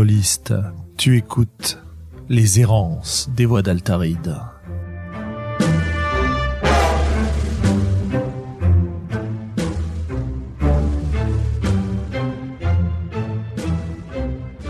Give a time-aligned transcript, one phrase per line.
[0.00, 0.54] rôliste.
[0.96, 1.78] Tu écoutes
[2.30, 4.34] les errances des voix d'Altaride.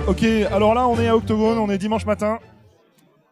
[0.08, 2.40] Ok, alors là on est à Octogone, on est dimanche matin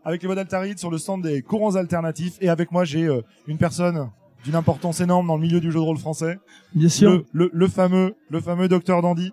[0.04, 3.22] avec les voix d'Altaride sur le stand des courants alternatifs et avec moi j'ai euh,
[3.48, 4.08] une personne
[4.44, 6.38] d'une importance énorme dans le milieu du jeu de rôle français.
[6.76, 7.10] Bien sûr.
[7.10, 9.32] Le, le, le fameux, le fameux docteur Dandy.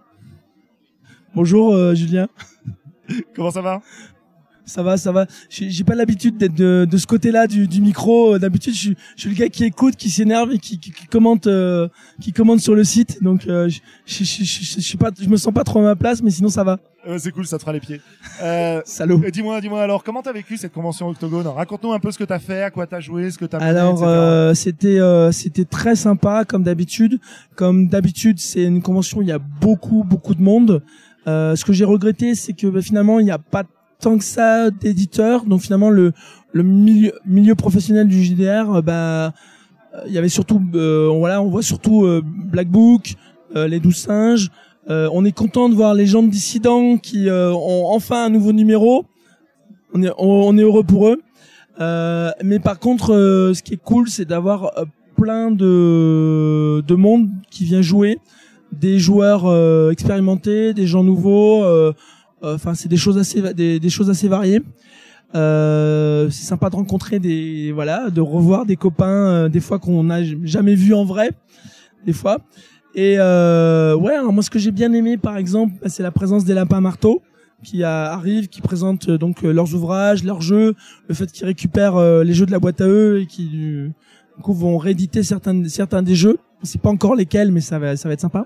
[1.36, 2.28] Bonjour euh, Julien.
[3.36, 3.82] Comment ça va
[4.66, 5.26] Ça va, ça va.
[5.50, 8.36] J'ai pas l'habitude d'être de, de ce côté-là du, du micro.
[8.36, 10.92] Euh, D'habitude, je, suis- je suis le gars qui écoute, qui s'énerve et qui, qui,
[10.92, 11.88] qui commente, euh,
[12.22, 13.22] qui commente sur le site.
[13.22, 13.70] Donc, euh,
[14.06, 14.24] je, je,
[14.82, 16.80] suis pas, je me sens pas trop à ma place, mais sinon ça va.
[17.08, 18.02] Euh, C'est cool, ça te fera les pieds.
[18.42, 19.22] Euh, Salaud.
[19.24, 22.24] et dis-moi, dis-moi alors, comment t'as vécu cette convention Octogone Raconte-nous un peu ce que
[22.24, 25.96] t'as fait, à quoi t'as joué, ce que t'as Alors euh, c'était euh, c'était très
[25.96, 27.20] sympa comme d'habitude.
[27.56, 30.82] Comme d'habitude, c'est une convention où il y a beaucoup beaucoup de monde.
[31.28, 33.64] Euh, ce que j'ai regretté, c'est que bah, finalement il n'y a pas
[34.00, 35.46] tant que ça d'éditeurs.
[35.46, 36.14] Donc finalement le
[36.52, 39.34] le milieu milieu professionnel du JDR, euh, bah
[39.96, 43.16] euh, il y avait surtout euh, voilà, on voit surtout euh, Black Book,
[43.56, 44.50] les douze singes.
[44.88, 49.06] On est content de voir les gens de dissidents qui ont enfin un nouveau numéro.
[49.94, 51.22] On est on, est heureux pour eux.
[52.44, 53.08] Mais par contre,
[53.56, 54.72] ce qui est cool, c'est d'avoir
[55.16, 58.20] plein de de monde qui vient jouer,
[58.80, 61.64] des joueurs euh, expérimentés, des gens nouveaux.
[61.64, 61.94] euh,
[62.42, 64.62] Enfin, c'est des choses assez des, des choses assez variées.
[65.34, 70.04] Euh, c'est sympa de rencontrer des voilà, de revoir des copains euh, des fois qu'on
[70.04, 71.32] n'a jamais vu en vrai,
[72.06, 72.38] des fois.
[72.94, 76.12] Et euh, ouais, alors moi ce que j'ai bien aimé par exemple, bah, c'est la
[76.12, 77.24] présence des lapins marteaux
[77.64, 80.76] qui arrivent, qui présentent euh, donc euh, leurs ouvrages, leurs jeux,
[81.08, 83.94] le fait qu'ils récupèrent euh, les jeux de la boîte à eux et qui du
[84.44, 86.38] coup vont rééditer certains certains des jeux.
[86.62, 88.46] On sait pas encore lesquels, mais ça va ça va être sympa.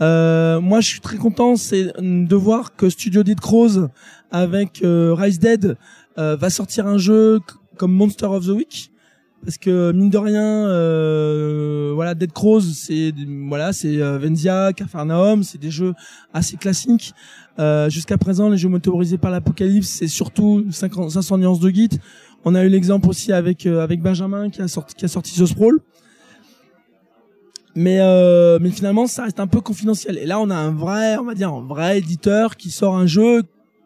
[0.00, 3.88] Euh, moi, je suis très content, c'est de voir que Studio Dead Crows
[4.30, 5.76] avec euh, Rise Dead
[6.18, 7.40] euh, va sortir un jeu
[7.76, 8.90] comme Monster of the Week
[9.44, 13.14] parce que mine de rien, euh, voilà, Dead Crows, c'est
[13.46, 15.94] voilà, c'est euh, Venzia, Capharnaüm, c'est des jeux
[16.32, 17.14] assez classiques.
[17.88, 21.88] Jusqu'à présent, les jeux motorisés par l'Apocalypse, c'est surtout 50 500 nuances de Git.
[22.44, 25.46] On a eu l'exemple aussi avec avec Benjamin qui a sorti qui a sorti The
[25.46, 25.80] Sprawl.
[27.80, 30.18] Mais euh, mais finalement, ça reste un peu confidentiel.
[30.18, 33.06] Et là, on a un vrai, on va dire, un vrai éditeur qui sort un
[33.06, 33.44] jeu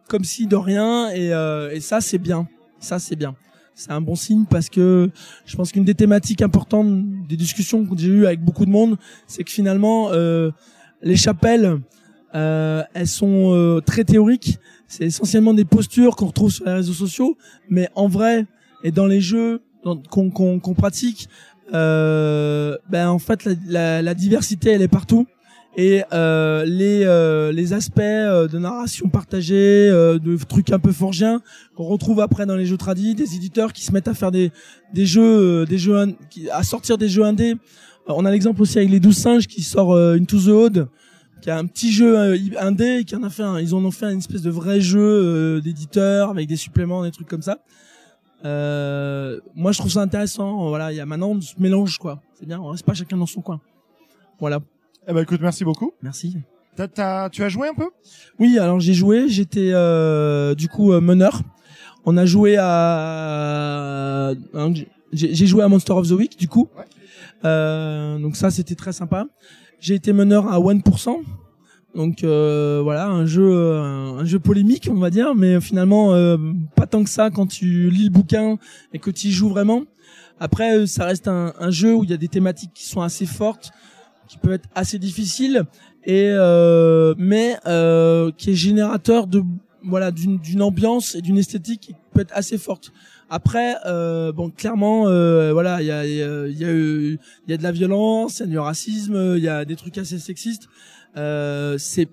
[0.08, 1.10] comme si de rien.
[1.10, 2.48] Et euh, et ça, c'est bien.
[2.80, 3.34] Ça, c'est bien.
[3.74, 5.10] C'est un bon signe parce que
[5.44, 8.96] je pense qu'une des thématiques importantes des discussions que j'ai eues avec beaucoup de monde,
[9.26, 10.50] c'est que finalement, euh,
[11.02, 11.78] les chapelles,
[12.34, 14.58] euh, elles sont euh, très théoriques.
[14.88, 17.36] C'est essentiellement des postures qu'on retrouve sur les réseaux sociaux,
[17.68, 18.46] mais en vrai
[18.84, 21.28] et dans les jeux qu'on qu'on qu'on pratique,
[21.72, 25.26] ben en fait la, la, la diversité elle est partout.
[25.76, 30.92] Et euh, les euh, les aspects euh, de narration partagée, euh, de trucs un peu
[30.92, 31.40] forgiens
[31.74, 34.52] qu'on retrouve après dans les jeux tradis, des éditeurs qui se mettent à faire des
[34.92, 35.22] des jeux
[35.62, 35.96] euh, des jeux
[36.52, 37.52] à sortir des jeux indés.
[37.52, 40.88] Euh, On a l'exemple aussi avec les 12 singes qui sort euh, Into the Odd
[41.40, 43.90] qui a un petit jeu euh, indé qui en a fait un, ils en ont
[43.90, 47.60] fait une espèce de vrai jeu euh, d'éditeur avec des suppléments des trucs comme ça
[48.44, 52.20] euh, moi je trouve ça intéressant voilà il y a maintenant ce mélange quoi.
[52.38, 53.60] C'est bien on reste pas chacun dans son coin.
[54.40, 54.60] Voilà.
[55.08, 55.92] Eh ben écoute, merci beaucoup.
[56.02, 56.36] merci.
[56.76, 57.88] T'as- t'as- tu as joué un peu?
[58.38, 61.40] Oui alors j'ai joué j'étais euh, du coup euh, meneur.
[62.04, 64.72] On a joué à hein,
[65.12, 66.68] j'ai joué à Monster of the Week du coup.
[67.44, 69.26] Euh, donc ça c'était très sympa.
[69.80, 71.16] J'ai été meneur à 1%
[71.94, 76.38] donc euh, voilà un jeu euh, un, jeu polémique on va dire mais finalement euh,
[76.74, 78.56] pas tant que ça quand tu lis le bouquin
[78.92, 79.82] et que tu y joues vraiment.
[80.40, 83.26] Après euh, ça reste un, jeu où il y a des thématiques qui sont assez
[83.26, 83.70] fortes
[84.28, 85.64] qui peuvent être assez difficiles
[86.04, 89.42] et euh, mais euh, qui est générateur de
[89.84, 92.92] voilà d'une ambiance et d'une esthétique qui peut être assez forte
[93.38, 97.18] après euh, bon clairement euh, voilà il y a y y a, eu-
[97.48, 99.96] y a de la violence il y a du racisme il y a des trucs
[99.98, 100.66] assez sexistes.
[101.16, 102.08] Euh, c'est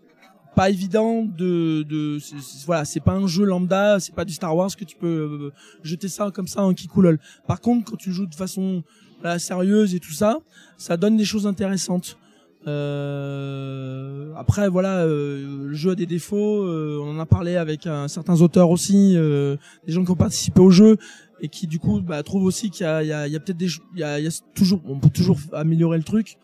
[0.56, 2.18] pas évident de de
[2.66, 5.52] voilà c'est pas un jeu lambda c'est pas du Star Wars que tu peux euh,
[5.84, 8.84] jeter ça comme ça en kikoulol par contre quand tu joues de façon
[9.22, 10.38] voilà, sérieuse et tout ça
[10.78, 12.18] ça donne des choses intéressantes
[12.68, 17.88] euh, après voilà euh, le jeu a des défauts euh, on en a parlé avec
[18.08, 19.56] certains auteurs aussi euh,
[19.88, 20.98] des gens qui ont participé au jeu
[21.40, 23.58] et qui du coup bah, trouvent aussi qu'il y a, y a, y a peut-être
[23.58, 26.38] des il y a, y a toujours on peut toujours améliorer le truc.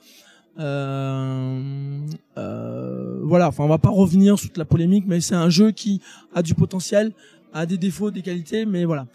[0.58, 2.00] Euh,
[2.38, 5.72] euh, voilà enfin on va pas revenir sur toute la polémique mais c'est un jeu
[5.72, 6.00] qui
[6.34, 7.12] a du potentiel
[7.52, 9.06] a des défauts des qualités mais voilà.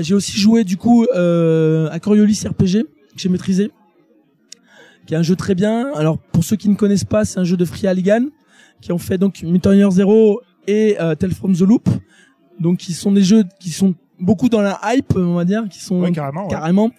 [0.00, 3.70] J'ai aussi joué du coup à Coriolis RPG que j'ai maîtrisé
[5.08, 7.44] qui est un jeu très bien alors pour ceux qui ne connaissent pas c'est un
[7.44, 8.26] jeu de Free Halligan
[8.80, 11.88] qui ont fait donc Mutant Year Zero et euh, Tales from the Loop.
[12.60, 15.80] Donc qui sont des jeux qui sont beaucoup dans la hype, on va dire, qui
[15.80, 16.50] sont Ouais, carrément, ouais.
[16.50, 16.90] carrément.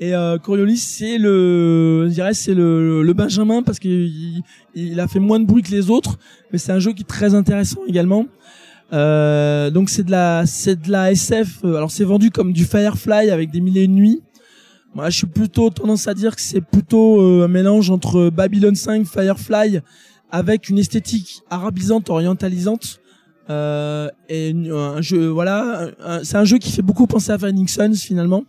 [0.00, 4.42] Et euh, Coriolis, c'est le, je dirais, c'est le, le Benjamin parce qu'il
[4.74, 6.18] il a fait moins de bruit que les autres,
[6.52, 8.26] mais c'est un jeu qui est très intéressant également.
[8.92, 11.64] Euh, donc c'est de la, c'est de la SF.
[11.64, 14.22] euh, Alors c'est vendu comme du Firefly avec des mille et une nuits.
[14.94, 18.74] Moi, je suis plutôt tendance à dire que c'est plutôt euh, un mélange entre Babylon
[18.76, 19.80] 5, Firefly,
[20.30, 23.00] avec une esthétique arabisante, orientalisante.
[23.50, 25.90] Euh, et un jeu, voilà,
[26.22, 28.44] c'est un jeu qui fait beaucoup penser à Phoenix Suns finalement,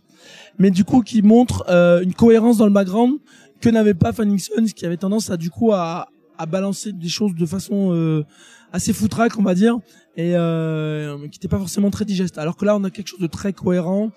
[0.58, 3.18] mais du coup qui montre euh, une cohérence dans le background
[3.60, 6.08] que n'avait pas Phoenix Suns, qui avait tendance à du coup à,
[6.38, 8.24] à balancer des choses de façon euh,
[8.72, 9.78] assez foutraque, on va dire,
[10.16, 12.38] et euh, qui n'était pas forcément très digeste.
[12.38, 14.10] Alors que là, on a quelque chose de très cohérent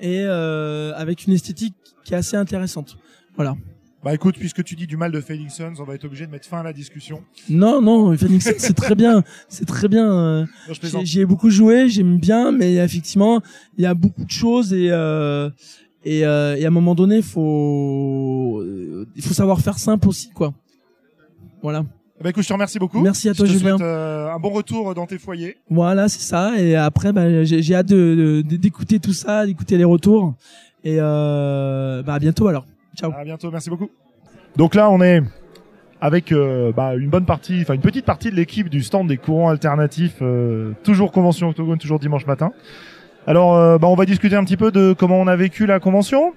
[0.00, 2.96] et euh, avec une esthétique qui est assez intéressante.
[3.36, 3.56] Voilà.
[4.04, 6.30] Bah écoute, puisque tu dis du mal de Fading Suns, on va être obligé de
[6.30, 7.24] mettre fin à la discussion.
[7.48, 10.12] Non, non, Phoenix Suns, c'est très bien, c'est très bien.
[10.12, 10.46] euh.
[11.02, 13.40] J'y ai beaucoup joué, j'aime bien, mais effectivement,
[13.76, 15.50] il y a beaucoup de choses et euh,
[16.04, 20.30] et, euh, et à un moment donné, faut euh, il faut savoir faire simple aussi,
[20.30, 20.54] quoi.
[21.62, 21.84] Voilà,
[22.22, 23.00] Bah écoute, je te remercie beaucoup.
[23.00, 23.76] Merci à toi, je te Julien.
[23.76, 25.56] souhaite euh, un bon retour dans tes foyers.
[25.68, 26.58] voilà, c'est ça.
[26.58, 30.34] Et après, bah, j'ai hâte d'écouter tout ça, d'écouter les retours.
[30.82, 32.64] Et euh, bah à bientôt alors.
[32.96, 33.12] Ciao.
[33.12, 33.90] À bientôt, merci beaucoup.
[34.56, 35.20] Donc là, on est
[36.00, 39.16] avec euh, bah, une bonne partie, enfin une petite partie de l'équipe du stand des
[39.18, 42.52] courants alternatifs, euh, toujours convention octogone, toujours dimanche matin.
[43.26, 45.80] Alors, euh, bah, on va discuter un petit peu de comment on a vécu la
[45.80, 46.32] convention.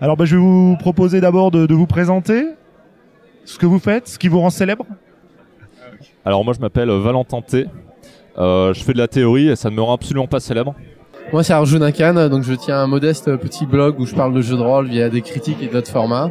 [0.00, 2.46] Alors, bah, je vais vous proposer d'abord de, de vous présenter
[3.44, 4.86] ce que vous faites, ce qui vous rend célèbre.
[6.24, 7.66] Alors moi je m'appelle Valentin T.
[8.38, 10.74] Euh, je fais de la théorie et ça ne me rend absolument pas célèbre.
[11.32, 14.40] Moi, c'est Arjun Khan, donc je tiens un modeste petit blog où je parle de
[14.40, 16.30] jeux de rôle via des critiques et d'autres formats.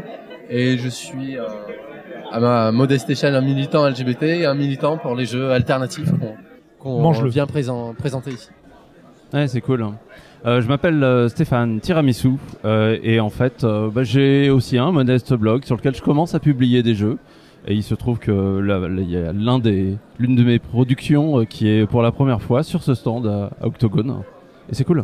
[0.49, 1.43] Et je suis, euh,
[2.31, 6.09] à ma modeste échelle, un militant LGBT et un militant pour les jeux alternatifs
[6.79, 7.29] qu'on Mange-le.
[7.29, 8.49] vient présent- présenter ici.
[9.33, 9.85] Ouais, c'est cool.
[10.45, 12.31] Euh, je m'appelle euh, Stéphane Tiramisu
[12.65, 16.33] euh, et en fait, euh, bah, j'ai aussi un modeste blog sur lequel je commence
[16.35, 17.17] à publier des jeux.
[17.67, 21.41] Et il se trouve que là, il y a l'un des, l'une de mes productions
[21.41, 24.23] euh, qui est pour la première fois sur ce stand à, à Octogone.
[24.71, 25.03] Et c'est cool.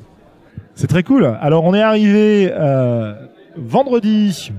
[0.74, 1.26] C'est très cool.
[1.40, 3.14] Alors, on est arrivé euh,
[3.58, 4.52] vendredi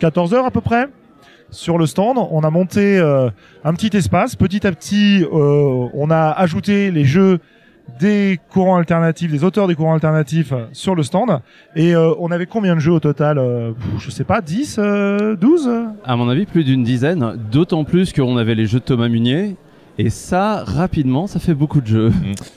[0.00, 0.86] 14h à peu près
[1.50, 2.18] sur le stand.
[2.18, 3.28] On a monté euh,
[3.64, 4.36] un petit espace.
[4.36, 7.40] Petit à petit, euh, on a ajouté les jeux
[8.00, 11.40] des courants alternatifs, des auteurs des courants alternatifs euh, sur le stand.
[11.76, 15.36] Et euh, on avait combien de jeux au total euh, Je sais pas, 10, euh,
[15.36, 15.70] 12
[16.04, 17.36] À mon avis, plus d'une dizaine.
[17.50, 19.56] D'autant plus qu'on avait les jeux de Thomas Munier.
[19.98, 22.12] Et ça, rapidement, ça fait beaucoup de jeux.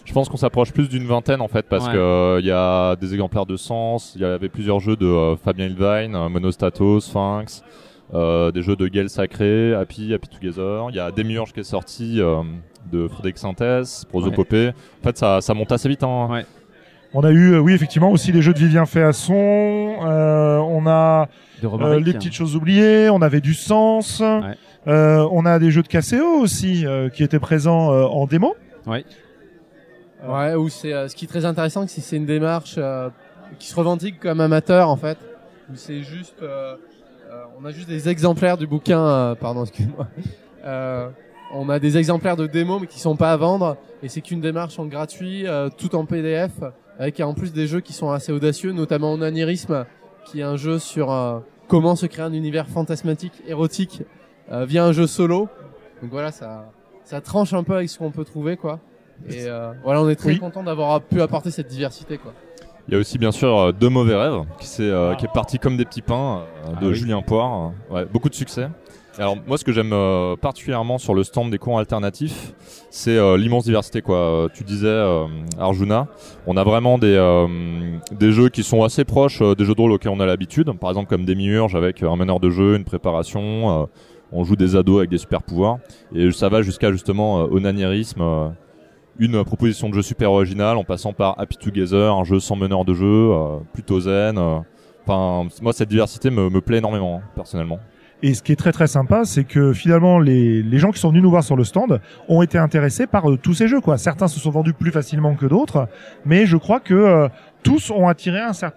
[0.06, 1.92] Je pense qu'on s'approche plus d'une vingtaine en fait parce Ouais.
[1.94, 5.06] que euh, il y a des exemplaires de Sens, il y avait plusieurs jeux de
[5.06, 7.62] euh, Fabien Ilvine, euh, Monostato, Sphinx,
[8.14, 10.86] euh, des jeux de Gale Sacré, Happy, Happy Together.
[10.92, 12.38] Il y a Demiurge qui est sorti euh,
[12.92, 14.72] de Frédéric Synthèse, Prosopopée.
[15.02, 16.04] En fait, ça, ça monte assez vite.
[16.04, 16.28] Hein.
[16.32, 16.46] Ouais.
[17.14, 19.36] On a eu, euh, oui, effectivement, aussi les jeux de Vivien Féasson.
[20.06, 21.28] Euh, on a
[21.62, 24.22] De Euh, les petites choses oubliées, on avait du sens.
[24.88, 28.56] Euh, on a des jeux de KCO aussi euh, qui étaient présents euh, en démo.
[30.28, 33.10] Ouais, où c'est euh, ce qui est très intéressant, c'est que c'est une démarche euh,
[33.60, 35.18] qui se revendique comme amateur en fait.
[35.72, 36.76] Où c'est juste, euh,
[37.32, 39.00] euh, on a juste des exemplaires du bouquin.
[39.00, 40.08] euh, pardon, excuse-moi.
[41.58, 44.42] On a des exemplaires de démo mais qui sont pas à vendre et c'est qu'une
[44.42, 46.52] démarche en gratuit, euh, tout en PDF,
[47.00, 49.86] avec en plus des jeux qui sont assez audacieux, notamment Onanierisme,
[50.26, 54.02] qui est un jeu sur euh, comment se créer un univers fantasmatique, érotique,
[54.52, 55.48] euh, via un jeu solo.
[56.02, 56.66] Donc voilà, ça,
[57.06, 58.80] ça tranche un peu avec ce qu'on peut trouver quoi.
[59.30, 60.40] Et euh, voilà, on est très Oui.
[60.40, 62.34] content d'avoir pu apporter cette diversité, quoi.
[62.88, 65.16] Il y a aussi bien sûr euh, De Mauvais Rêves qui, s'est, euh, Ah.
[65.16, 66.94] qui est parti comme des petits pains euh, de Ah oui.
[66.96, 67.72] Julien Poire.
[67.90, 68.68] Ouais, beaucoup de succès.
[69.18, 72.54] Alors moi ce que j'aime euh, particulièrement sur le stand des courants alternatifs,
[72.90, 74.18] c'est euh, l'immense diversité quoi.
[74.18, 75.26] Euh, tu disais euh,
[75.58, 76.08] Arjuna,
[76.48, 77.48] on a vraiment des euh,
[78.12, 80.70] des jeux qui sont assez proches euh, des jeux de rôle auxquels on a l'habitude.
[80.80, 83.88] Par exemple comme Demiurge avec un meneur de jeu, une préparation.
[84.34, 85.78] on joue des ados avec des super pouvoirs
[86.14, 88.52] et ça va jusqu'à justement onanierisme.
[89.18, 92.84] une proposition de jeu super originale en passant par Happy Together, un jeu sans meneur
[92.84, 93.32] de jeu,
[93.72, 94.38] plutôt zen.
[95.08, 97.80] Enfin, moi cette diversité me, me plaît énormément hein, personnellement.
[98.28, 101.10] Et ce qui est très très sympa, c'est que finalement les, les gens qui sont
[101.10, 103.82] venus nous voir sur le stand ont été intéressés par euh, tous ces jeux.
[103.82, 104.00] Quoi.
[104.00, 105.88] Certains se sont vendus plus facilement que d'autres,
[106.26, 107.28] mais je crois que euh,
[107.62, 108.74] tous ont attiré un cer-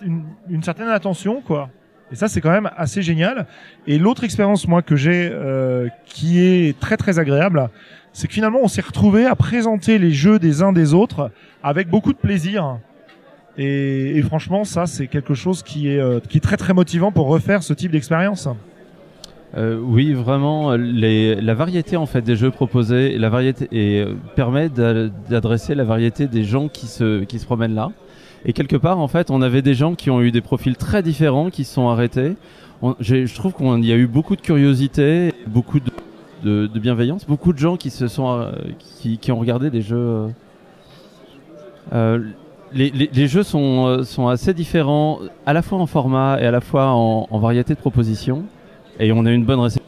[0.50, 1.40] une, certaine attention.
[1.40, 1.70] quoi.
[2.12, 3.46] Et ça, c'est quand même assez génial.
[3.86, 7.70] Et l'autre expérience, moi, que j'ai, euh, qui est très très agréable,
[8.12, 11.30] c'est que finalement, on s'est retrouvé à présenter les jeux des uns des autres
[11.62, 12.80] avec beaucoup de plaisir.
[13.56, 17.12] Et, et franchement, ça, c'est quelque chose qui est, euh, qui est très très motivant
[17.12, 18.46] pour refaire ce type d'expérience.
[19.56, 24.14] Euh, oui, vraiment, les, la variété en fait des jeux proposés, la variété et euh,
[24.36, 27.90] permet d'a- d'adresser la variété des gens qui se qui se promènent là.
[28.44, 31.02] Et quelque part, en fait, on avait des gens qui ont eu des profils très
[31.02, 32.36] différents, qui se sont arrêtés.
[33.00, 35.80] Je trouve qu'il y a eu beaucoup de curiosité, beaucoup
[36.44, 40.28] de, bienveillance, beaucoup de gens qui se sont euh, qui, qui ont regardé des jeux.
[41.92, 42.18] euh,
[42.72, 46.50] les, les, les jeux sont, sont assez différents, à la fois en format et à
[46.50, 48.44] la fois en, en variété de propositions.
[48.98, 49.84] Et on a une bonne réception.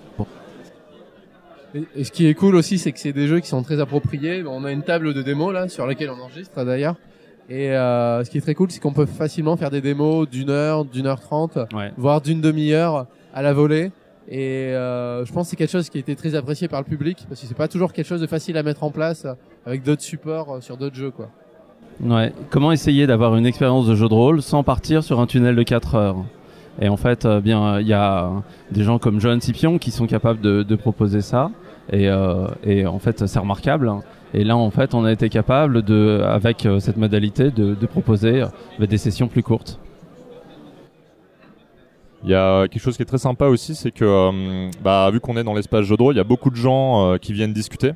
[1.74, 4.42] Et, ce qui est cool aussi, c'est que c'est des jeux qui sont très appropriés.
[4.46, 6.96] On a une table de démos là, sur laquelle on enregistre d'ailleurs.
[7.48, 10.50] Et euh, ce qui est très cool, c'est qu'on peut facilement faire des démos d'une
[10.50, 11.92] heure, d'une heure trente, Ouais.
[11.96, 13.90] voire d'une demi-heure à la volée.
[14.28, 16.86] Et euh, je pense que c'est quelque chose qui a été très apprécié par le
[16.86, 19.34] public parce que c'est pas toujours quelque chose de facile à mettre en place euh,
[19.66, 21.30] avec d'autres supports sur d'autres jeux quoi.
[22.00, 22.32] Ouais.
[22.50, 25.62] Comment essayer d'avoir une expérience de jeu de rôle sans partir sur un tunnel de
[25.64, 26.16] 4 heures?
[26.80, 28.30] Et en fait, euh, bien, il y a
[28.70, 31.50] des gens comme Johan Scipion qui sont capables de, proposer ça.
[31.92, 33.92] Et, euh, et en fait, c'est remarquable.
[34.32, 38.44] Et là, en fait, on a été capable de, avec euh, cette modalité, de, proposer
[38.78, 39.78] des sessions plus courtes.
[42.24, 45.36] Il y a quelque chose qui est très sympa aussi, c'est que bah, vu qu'on
[45.36, 47.92] est dans l'espace jeu de rôle, il y a beaucoup de gens qui viennent discuter.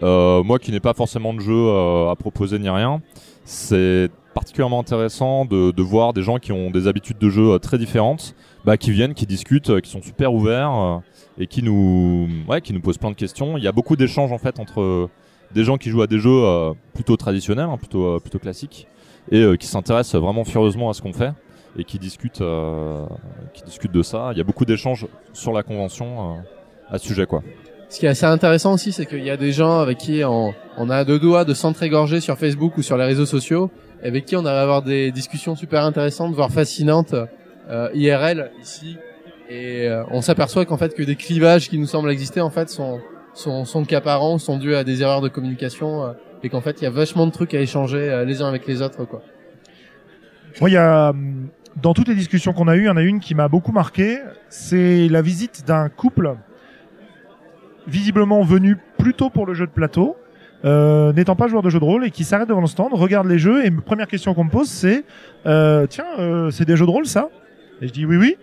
[0.00, 1.70] Moi qui n'ai pas forcément de jeu
[2.08, 3.02] à proposer ni rien,
[3.44, 7.78] c'est particulièrement intéressant de, voir des gens qui ont des habitudes de jeu euh, très
[7.78, 8.34] différentes,
[8.64, 10.98] bah, qui viennent, qui discutent, euh, qui sont super ouverts euh,
[11.38, 12.28] et qui nous,
[12.62, 13.56] qui nous posent plein de questions.
[13.56, 15.08] Il y a beaucoup d'échanges en fait entre
[15.54, 16.42] des gens qui jouent à des jeux
[16.94, 18.86] plutôt traditionnels, hein, plutôt, classiques,
[19.30, 21.32] et qui s'intéressent vraiment furieusement à ce qu'on fait
[21.78, 22.42] et qui discutent,
[23.54, 24.30] qui discutent de ça.
[24.32, 26.36] Il y a beaucoup d'échanges sur la convention
[26.90, 27.42] à ce sujet, quoi.
[27.88, 30.54] Ce qui est assez intéressant aussi, c'est qu'il y a des gens avec qui on,
[30.78, 33.70] on a deux doigts de s'entrégorger sur Facebook ou sur les réseaux sociaux,
[34.02, 37.14] avec qui on arrive à avoir des discussions super intéressantes, voire fascinantes,
[37.70, 38.96] euh, IRL ici.
[39.48, 42.68] Et euh, on s'aperçoit qu'en fait que des clivages qui nous semblent exister en fait
[42.68, 43.00] sont
[43.34, 46.84] sont, sont qu'apparents, sont dus à des erreurs de communication, euh, et qu'en fait il
[46.84, 49.22] y a vachement de trucs à échanger euh, les uns avec les autres quoi.
[50.60, 51.48] Moi, il y a hum,
[51.80, 53.72] dans toutes les discussions qu'on a eues, il y en a une qui m'a beaucoup
[53.72, 54.18] marqué.
[54.50, 56.36] C'est la visite d'un couple
[57.86, 60.16] visiblement venu plutôt pour le jeu de plateau,
[60.64, 63.26] euh, n'étant pas joueur de jeu de rôle et qui s'arrête devant le stand, regarde
[63.26, 65.04] les jeux et première question qu'on me pose c'est
[65.46, 67.28] euh, tiens euh, c'est des jeux de rôle ça?
[67.80, 68.36] Et je dis oui oui.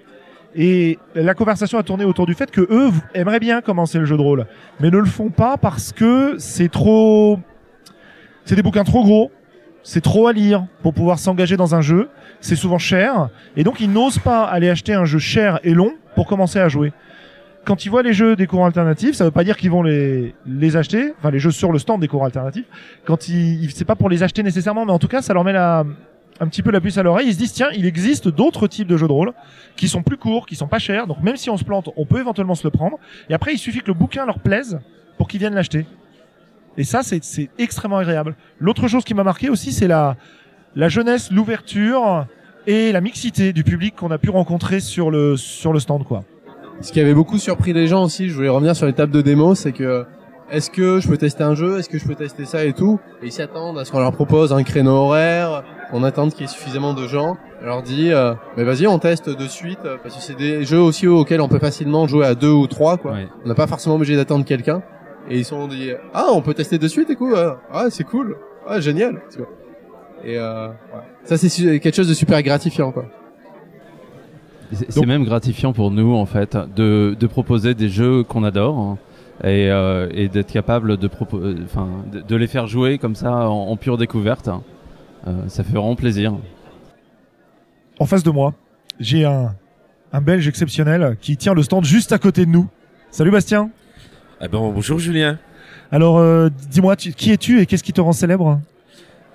[0.56, 4.18] Et la conversation a tourné autour du fait que eux aimeraient bien commencer le jeu
[4.18, 4.48] de rôle,
[4.80, 7.40] mais ne le font pas parce que c'est trop,
[8.46, 9.32] c'est des bouquins trop gros,
[9.84, 12.10] c'est trop à lire pour pouvoir s'engager dans un jeu,
[12.42, 15.94] c'est souvent cher, et donc ils n'osent pas aller acheter un jeu cher et long
[16.16, 16.94] pour commencer à jouer.
[17.70, 20.34] Quand ils voient les jeux des cours alternatifs, ça veut pas dire qu'ils vont les,
[20.48, 22.66] les acheter, enfin les jeux sur le stand des cours alternatifs.
[23.06, 25.54] Quand ils, c'est pas pour les acheter nécessairement, mais en tout cas, ça leur met
[25.54, 25.86] la,
[26.40, 27.28] un petit peu la puce à l'oreille.
[27.28, 29.34] Ils se disent tiens, il existe d'autres types de jeux de rôle
[29.76, 31.06] qui sont plus courts, qui sont pas chers.
[31.06, 32.98] Donc même si on se plante, on peut éventuellement se le prendre.
[33.30, 34.80] Et après, il suffit que le bouquin leur plaise
[35.20, 35.86] pour qu'ils viennent l'acheter.
[36.76, 38.36] Et ça, c'est, c'est extrêmement agréable.
[38.58, 40.18] L'autre chose qui m'a marqué aussi, c'est la,
[40.76, 42.26] la jeunesse, l'ouverture
[42.66, 46.24] et la mixité du public qu'on a pu rencontrer sur le, sur le stand, quoi.
[46.82, 49.22] Ce qui avait beaucoup surpris les gens aussi, je voulais revenir sur les tables de
[49.22, 50.06] démo, c'est que
[50.50, 53.00] est-ce que je peux tester un jeu, est-ce que je peux tester ça et tout,
[53.22, 56.44] et ils s'attendent à ce qu'on leur propose un créneau horaire, qu'on attende qu'il y
[56.46, 57.38] ait suffisamment de gens.
[57.62, 60.64] On leur dit, euh, mais vas-y, on teste de suite, euh, parce que c'est des
[60.64, 63.12] jeux aussi auxquels on peut facilement jouer à deux ou trois, quoi.
[63.12, 63.28] Ouais.
[63.44, 64.82] On n'a pas forcément obligé d'attendre quelqu'un.
[65.30, 67.88] Et ils se sont dit, ah, on peut tester de suite, et coup, euh, ah,
[67.90, 69.22] c'est cool, ah, génial.
[69.30, 69.50] tu vois.
[70.24, 70.74] Et euh, ouais.
[71.24, 73.06] ça, c'est quelque chose de super gratifiant, quoi.
[74.72, 78.98] C'est même gratifiant pour nous en fait de, de proposer des jeux qu'on adore hein,
[79.44, 83.50] et, euh, et d'être capable de, euh, enfin, de, de les faire jouer comme ça
[83.50, 84.48] en, en pure découverte.
[84.48, 84.62] hein.
[85.28, 86.34] Euh, ça fait vraiment plaisir.
[88.00, 88.54] En face de moi,
[89.00, 89.54] j'ai un,
[90.14, 92.68] un Belge exceptionnel qui tient le stand juste à côté de nous.
[93.12, 93.70] Salut Bastien.
[94.40, 95.40] Ah ben, bonjour Julien.
[95.92, 98.60] Alors, euh, dis-moi, qui es-tu et qu'est-ce qui te rend célèbre?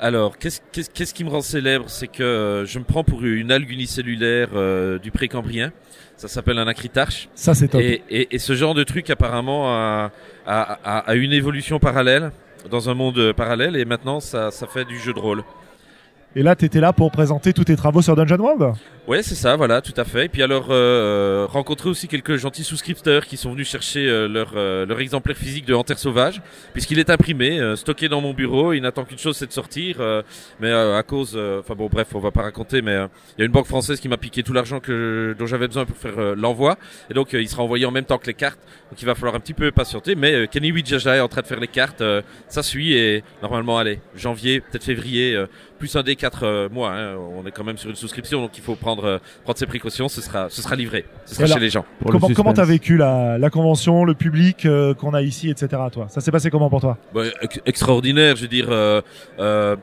[0.05, 3.71] Alors, qu'est-ce qui me rend célèbre C'est que euh, je me prends pour une algue
[3.71, 5.73] unicellulaire euh, du précambrien.
[6.19, 7.31] Ça s'appelle un acritarche.
[7.35, 7.81] Ça, c'est top.
[7.81, 10.13] Et, et, et ce genre de truc apparemment a,
[10.47, 12.33] a, a, a une évolution parallèle
[12.71, 15.43] dans un monde parallèle et maintenant ça, ça fait du jeu de rôle.
[16.37, 18.75] Et là, t'étais là pour présenter tous tes travaux sur Dungeon World
[19.07, 20.25] Ouais, c'est ça, voilà, tout à fait.
[20.25, 24.53] Et puis alors, euh, rencontrer aussi quelques gentils souscripteurs qui sont venus chercher euh, leur,
[24.57, 26.41] euh, leur exemplaire physique de Hunter Sauvage,
[26.73, 28.73] puisqu'il est imprimé, euh, stocké dans mon bureau.
[28.73, 29.99] Il n'attend qu'une chose, c'est de sortir.
[30.01, 30.23] euh,
[30.59, 32.95] mais euh, à cause, enfin bon, bref, on va pas raconter, mais
[33.37, 35.85] il y a une banque française qui m'a piqué tout l'argent que dont j'avais besoin
[35.85, 36.79] pour faire l'envoi,
[37.11, 38.59] et donc il sera envoyé en même temps que les cartes.
[38.91, 40.15] Donc il va falloir un petit peu patienter.
[40.15, 42.03] Mais Kenny Wijaja est en train de faire les cartes,
[42.49, 45.39] ça suit et normalement, allez, janvier, peut-être février,
[45.79, 46.91] plus un D4 4 euh, mois.
[46.93, 47.15] hein.
[47.37, 50.09] On est quand même sur une souscription, donc il faut prendre euh, prendre ses précautions.
[50.09, 51.85] Ce sera ce sera livré, ce sera Alors, chez les gens.
[52.05, 55.83] Le Comment comment t'as vécu la, la convention, le public euh, qu'on a ici, etc.
[55.93, 56.99] Toi, ça s'est passé comment pour toi?
[57.15, 58.67] Bah, ex- extraordinaire, je veux dire.
[58.71, 59.01] euh,
[59.39, 59.77] euh,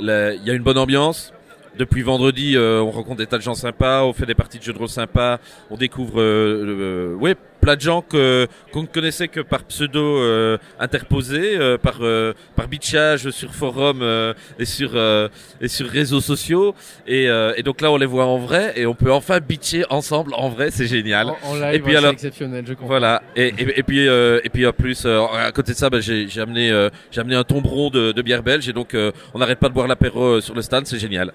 [0.00, 0.06] Il
[0.44, 1.32] y a une bonne ambiance.
[1.78, 4.62] Depuis vendredi, euh, on rencontre des tas de gens sympas, on fait des parties de
[4.64, 5.38] jeux de rôle sympas,
[5.70, 9.64] on découvre, euh, le- euh, ouais, plein de gens que qu'on ne connaissait que par
[9.64, 15.28] pseudo euh, interposé, euh, par euh, par bitchage sur forum euh, et sur euh,
[15.60, 16.74] et sur réseaux sociaux.
[17.06, 19.84] Et, euh, et donc là, on les voit en vrai et on peut enfin bitcher
[19.90, 21.28] ensemble en vrai, c'est génial.
[21.28, 22.86] En, en live, Et puis ouais, alors- c'est exceptionnel, je comprends.
[22.86, 23.22] Voilà.
[23.36, 26.00] Et, et, et puis euh, et puis en plus euh, à côté de ça, bah,
[26.00, 29.12] j'ai j'ai amené euh, j'ai amené un tomberon de, de bière belge et donc euh,
[29.34, 31.32] on n'arrête pas de boire l'apéro euh, sur le stand, c'est génial.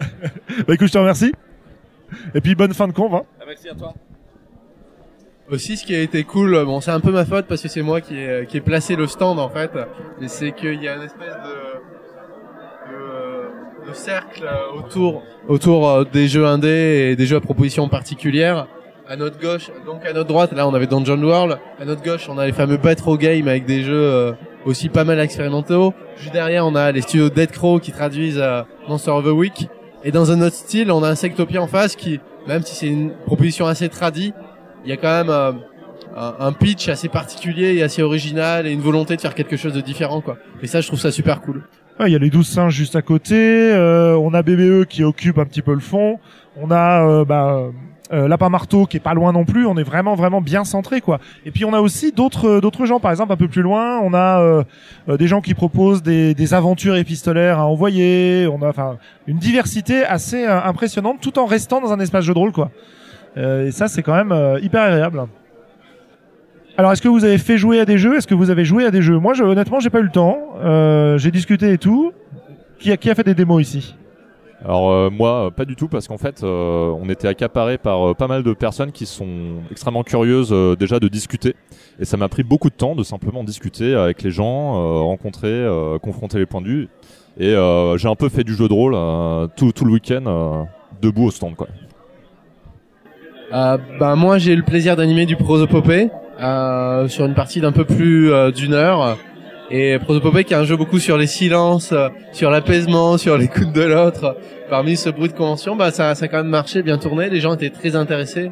[0.66, 1.32] Bah écoute, je te remercie.
[2.34, 3.14] Et puis bonne fin de conve.
[3.14, 3.22] hein.
[3.46, 3.94] merci à toi.
[5.50, 7.82] Aussi, ce qui a été cool, bon, c'est un peu ma faute parce que c'est
[7.82, 9.70] moi qui ai, qui ai placé le stand en fait,
[10.20, 11.34] mais c'est qu'il y a une espèce
[12.88, 17.40] de, de, de cercle euh, autour, autour euh, des jeux indés et des jeux à
[17.40, 18.66] proposition particulière.
[19.08, 21.58] À notre gauche, donc à notre droite, là on avait Dungeon World.
[21.78, 24.32] À notre gauche, on a les fameux Battle Games avec des jeux euh,
[24.64, 25.92] aussi pas mal expérimentaux.
[26.16, 29.68] Juste derrière, on a les studios Dead Crow qui traduisent euh, Monster of the Week.
[30.04, 33.10] Et dans un autre style, on a Insectopia en face qui, même si c'est une
[33.26, 34.32] proposition assez tradie,
[34.84, 35.52] il y a quand même euh,
[36.16, 39.80] un, pitch assez particulier et assez original et une volonté de faire quelque chose de
[39.80, 40.36] différent quoi.
[40.62, 41.62] Et ça je trouve ça super cool.
[42.04, 43.36] Il y a les 12 singes juste à côté.
[43.36, 46.18] euh, on a BBE qui occupe un petit peu le fond.
[46.60, 47.70] On a euh, bah,
[48.12, 49.66] euh, Lapin Marteau qui est pas loin non plus.
[49.66, 51.18] On est vraiment vraiment bien centré quoi.
[51.46, 53.00] Et puis on a aussi d'autres euh, d'autres gens.
[53.00, 54.64] Par exemple un peu plus loin, on a euh,
[55.16, 58.46] des gens qui proposent des, des aventures épistolaires à envoyer.
[58.52, 62.38] On a enfin une diversité assez impressionnante tout en restant dans un espace jeu de
[62.38, 62.70] rôle quoi.
[63.36, 65.26] Euh, et ça c'est quand même euh, hyper agréable.
[66.78, 68.16] Alors, est-ce que vous avez fait jouer à des jeux?
[68.16, 69.18] Est-ce que vous avez joué à des jeux?
[69.18, 70.38] Moi, je, honnêtement, j'ai pas eu le temps.
[70.64, 72.12] Euh, j'ai discuté et tout.
[72.78, 73.94] Qui a, qui a fait des démos ici?
[74.64, 78.16] Alors euh, moi, euh, pas du tout, parce qu'en fait, euh, on était accaparé par
[78.16, 81.56] pas mal de personnes qui sont extrêmement curieuses déjà de discuter.
[81.98, 85.66] Et ça m'a pris beaucoup de temps de simplement discuter avec les gens, rencontrer,
[86.00, 86.88] confronter les points de vue.
[87.38, 87.54] Et
[87.98, 88.96] j'ai un peu fait du jeu de rôle
[89.56, 90.66] tout, tout le week-end,
[91.02, 91.54] debout au stand.
[91.54, 91.68] Quoi.
[93.52, 96.08] Bah moi j'ai le plaisir d'animer du prosopopée
[96.40, 99.18] euh, sur une partie d'un peu plus euh, d'une heure.
[99.70, 101.94] Et prosopopée qui est un jeu beaucoup sur les silences,
[102.32, 104.36] sur l'apaisement, sur l'écoute de l'autre.
[104.70, 107.28] Parmi ce bruit de convention, bah ça, ça a quand même marché, bien tourné.
[107.28, 108.50] Les gens étaient très intéressés.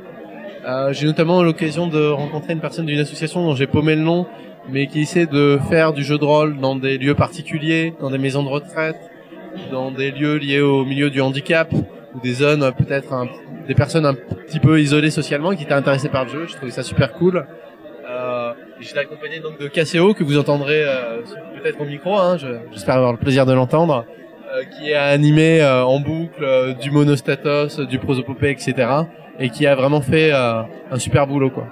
[0.67, 4.27] Euh, j'ai notamment l'occasion de rencontrer une personne d'une association dont j'ai paumé le nom,
[4.69, 8.19] mais qui essaie de faire du jeu de rôle dans des lieux particuliers, dans des
[8.19, 8.97] maisons de retraite,
[9.73, 11.71] dans des lieux liés au milieu du handicap
[12.14, 13.29] ou des zones euh, peut-être un-
[13.66, 16.46] des personnes un petit peu isolées socialement qui étaient intéressées par le jeu.
[16.46, 17.46] Je trouvais ça super cool.
[18.09, 21.18] Euh, J'étais accompagné donc de KCO que vous entendrez euh,
[21.61, 22.16] peut-être au micro.
[22.16, 24.05] Hein, je- J'espère avoir le plaisir de l'entendre.
[24.53, 28.75] euh, qui a animé euh, en boucle euh, du monostatos, du prosopopée, etc.
[29.38, 31.68] Et qui a vraiment fait euh, un super boulot quoi.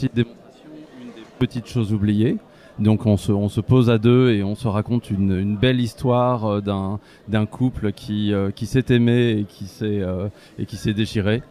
[0.00, 2.38] J'ai démonstration, une des petites choses oubliées.
[2.82, 5.80] Donc on se, on se pose à deux et on se raconte une, une belle
[5.80, 10.66] histoire euh, d'un d'un couple qui, euh, qui s'est aimé et qui s'est euh, et
[10.66, 11.42] qui s'est déchiré.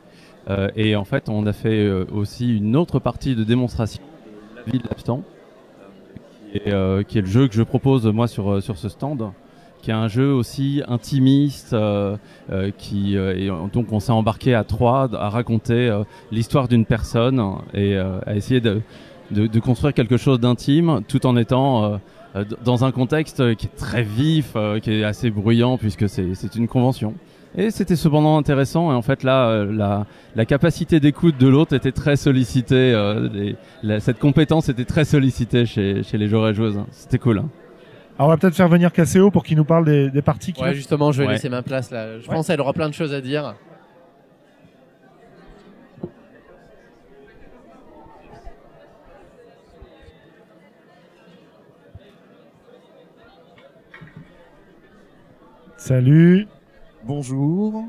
[0.76, 4.04] Et en fait, on a fait aussi une autre partie de démonstration
[4.58, 4.88] la vie de
[6.52, 9.32] qui, est, qui est le jeu que je propose moi sur, sur ce stand,
[9.82, 12.17] qui est un jeu aussi intimiste, euh,
[12.78, 17.41] qui euh, et donc on s'est embarqué à trois à raconter l'histoire d'une personne
[17.74, 18.82] et à essayer de,
[19.32, 21.98] de, de construire quelque chose d'intime tout en étant euh,
[22.36, 26.36] euh, dans un contexte qui est très vif, euh, qui est assez bruyant puisque c'est
[26.36, 27.13] c'est une convention.
[27.58, 31.91] Et c'était cependant intéressant et en fait là la, la capacité d'écoute de l'autre était
[31.91, 36.54] très sollicitée, euh, les- la- cette compétence était très sollicitée chez, chez les joueurs et
[36.54, 36.80] joueuses.
[36.91, 37.39] C'était cool.
[37.39, 37.50] hein.
[38.17, 40.63] Alors, on va peut-être faire venir KCO pour qu'il nous parle des, des parties qu'il
[40.63, 41.34] Ouais, justement, je vais Ouais.
[41.34, 42.20] laisser ma place là.
[42.20, 42.36] Je Ouais.
[42.36, 43.56] pense qu'elle aura plein de choses à dire.
[55.82, 56.48] Salut.
[57.08, 57.86] Bonjour.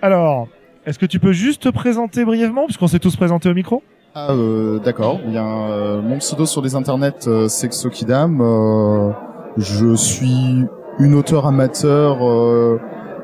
[0.00, 0.46] Alors,
[0.86, 3.82] est-ce que tu peux juste te présenter brièvement, puisqu'on s'est tous présentés au micro?
[4.14, 5.18] Ah, euh, d'accord.
[5.26, 8.40] Bien, euh, mon pseudo sur les internets, euh, c'est Xokidam.
[8.40, 9.10] Euh,
[9.56, 10.66] je suis
[11.00, 12.80] une auteure amateur euh,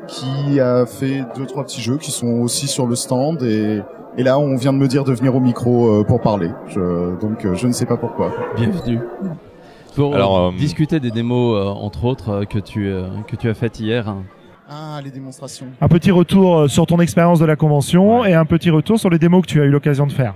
[0.07, 3.81] qui a fait deux trois petits jeux qui sont aussi sur le stand et
[4.17, 6.49] et là on vient de me dire de venir au micro euh, pour parler.
[6.67, 8.33] Je, donc euh, je ne sais pas pourquoi.
[8.57, 8.99] Bienvenue.
[9.99, 13.35] Pour Alors, euh, euh, discuter des démos euh, entre autres euh, que tu euh, que
[13.35, 14.15] tu as faites hier.
[14.69, 15.65] Ah, les démonstrations.
[15.81, 19.09] Un petit retour euh, sur ton expérience de la convention et un petit retour sur
[19.09, 20.35] les démos que tu as eu l'occasion de faire.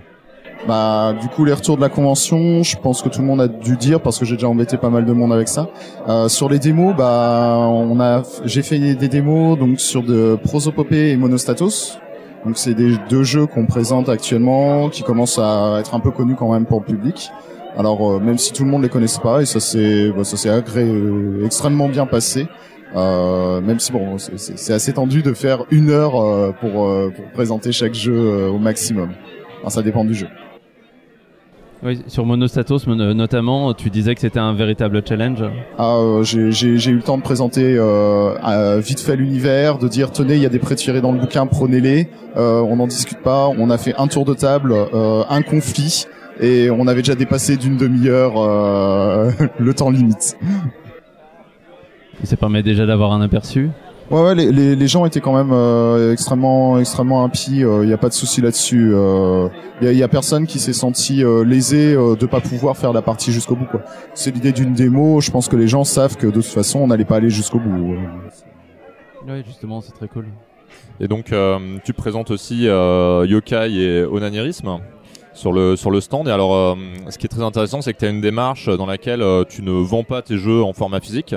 [0.67, 3.47] Bah, du coup, les retours de la convention, je pense que tout le monde a
[3.47, 5.69] dû dire parce que j'ai déjà embêté pas mal de monde avec ça.
[6.09, 11.11] Euh, sur les démos, bah, on a, j'ai fait des démos donc sur de Prosopopée
[11.11, 11.99] et Monostatos.
[12.45, 16.35] Donc c'est des deux jeux qu'on présente actuellement, qui commencent à être un peu connus
[16.35, 17.31] quand même pour le public.
[17.77, 20.37] Alors euh, même si tout le monde les connaissait pas, et ça c'est, bah, ça
[20.37, 22.47] s'est agré- euh, extrêmement bien passé.
[22.95, 27.25] Euh, même si bon, c'est- assez tendu de faire une heure euh, pour, euh, pour
[27.31, 29.09] présenter chaque jeu euh, au maximum.
[29.61, 30.27] Enfin, ça dépend du jeu.
[31.85, 35.43] Oui, sur Monostatos mon- notamment, tu disais que c'était un véritable challenge.
[35.77, 36.39] Ah, euh, j'ai
[36.91, 37.73] eu le temps de présenter
[38.79, 42.09] vite fait l'univers, de dire tenez, il y a des prétirés dans le bouquin, prenez-les.
[42.37, 43.47] Euh, on n'en discute pas.
[43.57, 46.05] On a fait un tour de table, euh, un conflit,
[46.39, 50.37] et on avait déjà dépassé d'une demi-heure euh, le temps limite.
[52.21, 53.69] Et ça permet déjà d'avoir un aperçu.
[54.11, 57.61] Ouais, ouais, les, les, les gens étaient quand même euh, extrêmement, extrêmement impies.
[57.61, 58.93] Il n'y a pas de souci là-dessus.
[59.81, 62.77] Il y, a, y a personne qui s'est senti euh, lésé euh, de pas pouvoir
[62.77, 63.65] faire la partie jusqu'au bout.
[63.65, 63.81] quoi.
[64.13, 65.19] C'est l'idée d'une démo.
[65.21, 67.59] Je pense que les gens savent que de toute façon, on n'allait pas aller jusqu'au
[67.59, 67.95] bout.
[69.27, 70.25] Oui, justement, c'est très cool.
[70.99, 74.79] Et donc, euh, tu présentes aussi euh, yokai et onanirisme
[75.33, 76.27] sur le sur le stand.
[76.27, 76.75] Et alors, euh,
[77.09, 79.61] ce qui est très intéressant, c'est que tu as une démarche dans laquelle euh, tu
[79.61, 81.35] ne vends pas tes jeux en format physique.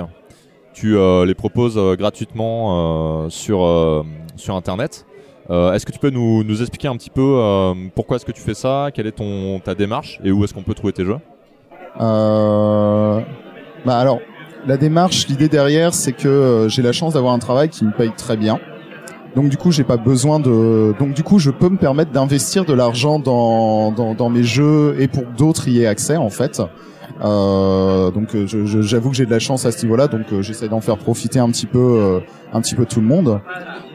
[0.73, 4.05] Tu euh, les proposes gratuitement sur
[4.35, 5.05] sur internet.
[5.49, 8.53] Est-ce que tu peux nous, nous expliquer un petit peu pourquoi est-ce que tu fais
[8.53, 10.19] ça, quelle est ton ta démarche?
[10.23, 11.17] Et où est-ce qu'on peut trouver tes jeux?
[11.97, 13.23] Bah
[13.87, 14.19] alors,
[14.67, 18.11] la démarche, l'idée derrière, c'est que j'ai la chance d'avoir un travail qui me paye
[18.15, 18.59] très bien.
[19.37, 20.95] Donc du coup, j'ai pas besoin de.
[20.97, 24.95] Donc du coup, je peux me permettre d'investir de l'argent dans, dans dans mes jeux
[24.97, 26.59] et pour que d'autres y aient accès en fait.
[27.23, 30.69] Euh, donc euh, j'avoue que j'ai de la chance à ce niveau-là, donc euh, j'essaie
[30.69, 32.19] d'en faire profiter un petit peu, euh,
[32.51, 33.39] un petit peu tout le monde.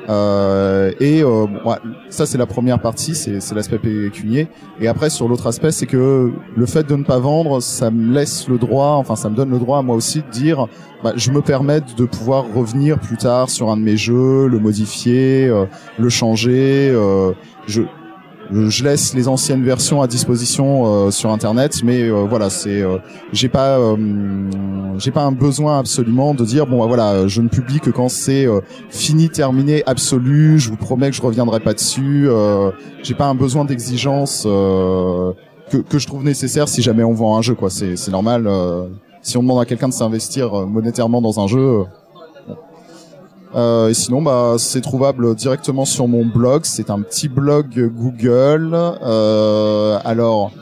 [0.09, 1.75] Euh, et euh, bon,
[2.09, 4.49] ça c'est la première partie, c'est c'est l'aspect pécunier.
[4.81, 8.13] Et après sur l'autre aspect, c'est que le fait de ne pas vendre, ça me
[8.13, 10.67] laisse le droit, enfin ça me donne le droit à moi aussi de dire,
[11.03, 14.59] bah, je me permets de pouvoir revenir plus tard sur un de mes jeux, le
[14.59, 15.67] modifier, euh,
[15.99, 16.91] le changer.
[16.91, 17.33] euh,
[17.67, 17.83] je
[18.53, 22.99] je laisse les anciennes versions à disposition euh, sur internet mais euh, voilà c'est euh,
[23.33, 23.79] j'ai pas
[24.99, 28.09] j'ai pas un besoin absolument de dire bon bah, voilà je ne publie que quand
[28.09, 28.47] c'est
[28.91, 32.29] fini terminé absolu je vous promets que je reviendrai pas dessus
[33.03, 37.43] j'ai pas un besoin d'exigence que, que je trouve nécessaire si jamais on vend un
[37.43, 38.89] jeu quoi c'est normal euh,
[39.23, 41.85] si on demande à quelqu'un de s'investir monétairement dans un jeu.
[43.55, 46.63] Euh, et sinon, bah, c'est trouvable directement sur mon blog.
[46.65, 48.71] C'est un petit blog Google.
[48.75, 50.53] Euh, alors,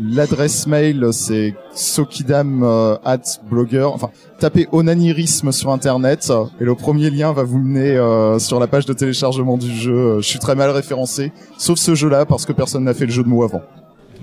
[0.00, 3.88] l'adresse mail, c'est sokidam euh, at blogger.
[3.92, 8.66] Enfin, tapez onanirisme sur internet et le premier lien va vous mener euh, sur la
[8.66, 10.20] page de téléchargement du jeu.
[10.20, 13.22] Je suis très mal référencé, sauf ce jeu-là parce que personne n'a fait le jeu
[13.22, 13.62] de mots avant.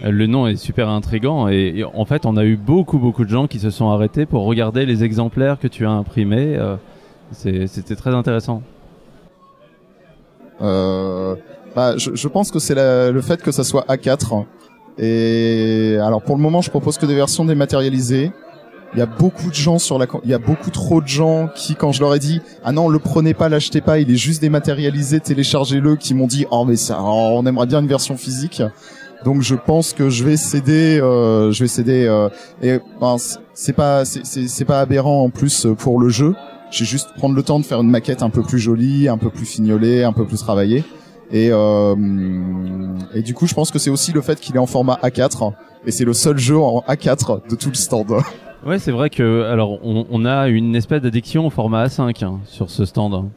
[0.04, 3.26] Euh, Le nom est super intrigant et, et en fait, on a eu beaucoup beaucoup
[3.26, 6.58] de gens qui se sont arrêtés pour regarder les exemplaires que tu as imprimés.
[7.32, 8.62] C'était très intéressant.
[10.62, 11.36] Euh,
[11.76, 14.46] bah, je, je pense que c'est le fait que ça soit A4.
[14.98, 18.32] Et alors pour le moment, je propose que des versions dématérialisées.
[18.94, 21.50] Il y a beaucoup de gens sur la, il y a beaucoup trop de gens
[21.54, 24.16] qui, quand je leur ai dit, ah non, le prenez pas, l'achetez pas, il est
[24.16, 28.64] juste dématérialisé, téléchargez-le, qui m'ont dit, oh mais ça, on aimerait bien une version physique.
[29.26, 32.06] Donc je pense que je vais céder, euh, je vais céder.
[32.08, 32.30] euh,
[32.62, 33.18] et ben,
[33.54, 36.34] c'est- pas, c'est- pas aberrant en plus pour le jeu.
[36.72, 39.30] J'ai juste prendre le temps de faire une maquette un peu plus jolie, un peu
[39.30, 40.84] plus fignolée, un peu plus travaillée.
[41.32, 41.96] Et, euh,
[43.14, 45.54] et du coup, je pense que c'est aussi le fait qu'il est en format A4.
[45.86, 48.12] Et c'est le seul jeu en A4 de tout le stand.
[48.66, 52.40] Ouais, c'est vrai que alors on, on a une espèce d'addiction au format A5 hein,
[52.46, 53.30] sur ce stand.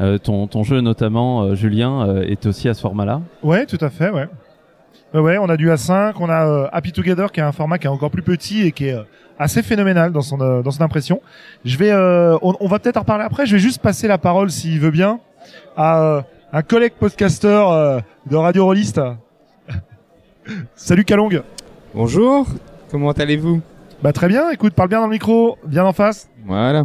[0.00, 3.22] Euh, ton, ton jeu notamment, euh, Julien, euh, est aussi à ce format-là.
[3.44, 4.26] Ouais, tout à fait, ouais.
[5.14, 7.78] Ouais, ouais, on a du A5, on a euh, Happy Together qui est un format
[7.78, 9.04] qui est encore plus petit et qui est euh,
[9.38, 11.20] assez phénoménal dans son euh, dans son impression.
[11.64, 13.46] Je vais, euh, on, on va peut-être en reparler après.
[13.46, 15.20] Je vais juste passer la parole, s'il veut bien,
[15.76, 16.22] à euh,
[16.52, 19.00] un collègue podcaster euh, de Radio Rollist.
[20.74, 21.42] Salut Kalong.
[21.94, 22.46] Bonjour,
[22.90, 23.60] comment allez-vous?
[24.02, 24.50] Bah très bien.
[24.50, 26.28] Écoute, parle bien dans le micro, bien en face.
[26.44, 26.84] Voilà.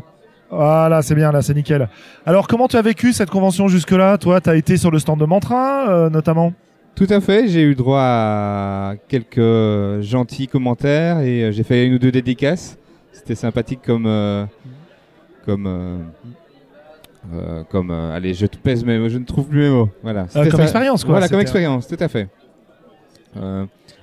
[0.49, 1.87] Voilà, c'est bien là, c'est nickel.
[2.25, 4.17] Alors, comment tu as vécu cette convention jusque-là?
[4.17, 6.51] Toi, t'as été sur le stand de Mantra, euh, notamment?
[6.95, 11.95] Tout à fait, j'ai eu droit à quelques gentils commentaires et euh, j'ai fait une
[11.95, 12.77] ou deux dédicaces.
[13.11, 14.45] C'était sympathique comme euh,
[15.45, 15.97] comme euh,
[17.33, 19.89] euh, comme allez, je te pèse mes mots, je ne trouve plus mes mots.
[20.03, 20.25] Voilà.
[20.33, 20.63] Comme ça.
[20.63, 21.13] expérience, quoi.
[21.13, 22.27] Voilà, comme expérience, tout à fait.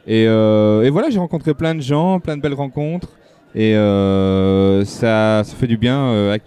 [0.07, 3.11] Et, et voilà, j'ai rencontré plein de gens, plein de belles rencontres
[3.55, 6.39] et ça ça fait du bien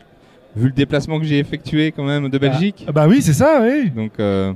[0.55, 2.85] vu le déplacement que j'ai effectué quand même de Belgique.
[2.87, 3.89] Ah, bah oui, c'est ça, oui.
[3.89, 4.53] Donc, euh,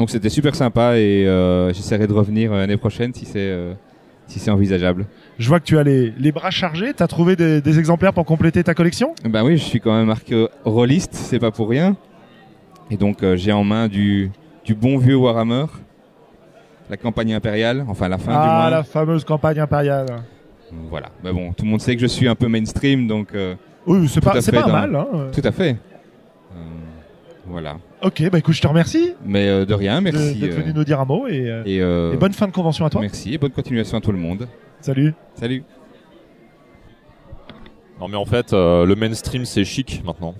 [0.00, 3.74] Donc c'était super sympa et euh, j'essaierai de revenir euh, l'année prochaine si c'est euh,
[4.26, 5.04] si c'est envisageable.
[5.38, 6.92] Je vois que tu as les, les bras chargés.
[6.94, 9.14] T'as trouvé des, des exemplaires pour compléter ta collection?
[9.24, 11.96] Ben oui, je suis quand même marqué rôliste, c'est pas pour rien.
[12.90, 14.30] Et donc euh, j'ai en main du,
[14.64, 15.66] du bon vieux Warhammer,
[16.88, 20.06] la campagne impériale, enfin la fin du Ah, la fameuse campagne impériale.
[20.88, 21.10] Voilà.
[21.22, 23.34] Mais bon, tout le monde sait que je suis un peu mainstream, donc
[23.86, 24.94] Oui, c'est pas, pas dans- mal.
[24.96, 25.06] Hein.
[25.34, 25.76] tout à fait.
[27.50, 27.78] Voilà.
[28.02, 30.36] Ok, bah écoute, je te remercie Mais euh, de rien, merci.
[30.36, 32.52] d'être euh, venu nous dire un mot et, euh, et, euh, et bonne fin de
[32.52, 33.00] convention à toi.
[33.00, 34.46] Merci et bonne continuation à tout le monde.
[34.80, 35.14] Salut.
[35.34, 35.64] Salut.
[37.98, 40.34] Non mais en fait, euh, le mainstream c'est chic maintenant.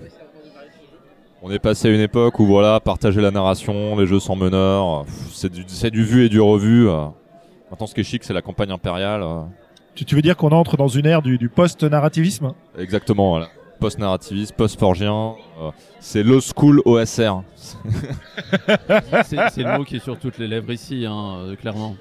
[1.43, 5.05] On est passé à une époque où voilà, partager la narration, les jeux sans meneur,
[5.31, 5.51] c'est
[5.91, 6.85] du, vu et du revu.
[7.69, 9.23] Maintenant ce qui est chic c'est la campagne impériale.
[9.95, 12.53] Tu, tu veux dire qu'on entre dans une ère du, du post-narrativisme?
[12.79, 13.49] Exactement, voilà.
[13.81, 17.41] Post-narrativiste, post-forgien, euh, c'est low school OSR.
[19.25, 21.95] C'est c'est le mot qui est sur toutes les lèvres ici, hein, euh, clairement.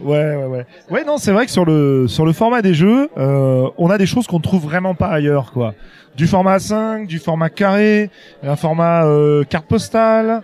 [0.00, 0.66] Ouais, ouais, ouais.
[0.90, 3.96] Ouais, non, c'est vrai que sur le sur le format des jeux, euh, on a
[3.96, 5.74] des choses qu'on ne trouve vraiment pas ailleurs, quoi.
[6.16, 8.10] Du format A5, du format carré,
[8.42, 10.42] un format euh, carte postale,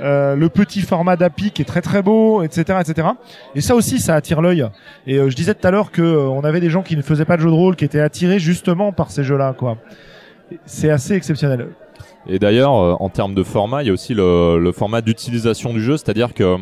[0.00, 3.08] euh, le petit format d'API qui est très très beau, etc., etc.
[3.54, 4.66] Et ça aussi, ça attire l'œil.
[5.06, 7.02] Et euh, je disais tout à l'heure que euh, on avait des gens qui ne
[7.02, 9.76] faisaient pas de jeux de rôle, qui étaient attirés justement par ces jeux-là, quoi.
[10.64, 11.68] C'est assez exceptionnel.
[12.26, 15.96] Et d'ailleurs, en termes de format, il y a aussi le, format d'utilisation du jeu,
[15.96, 16.56] c'est-à-dire que,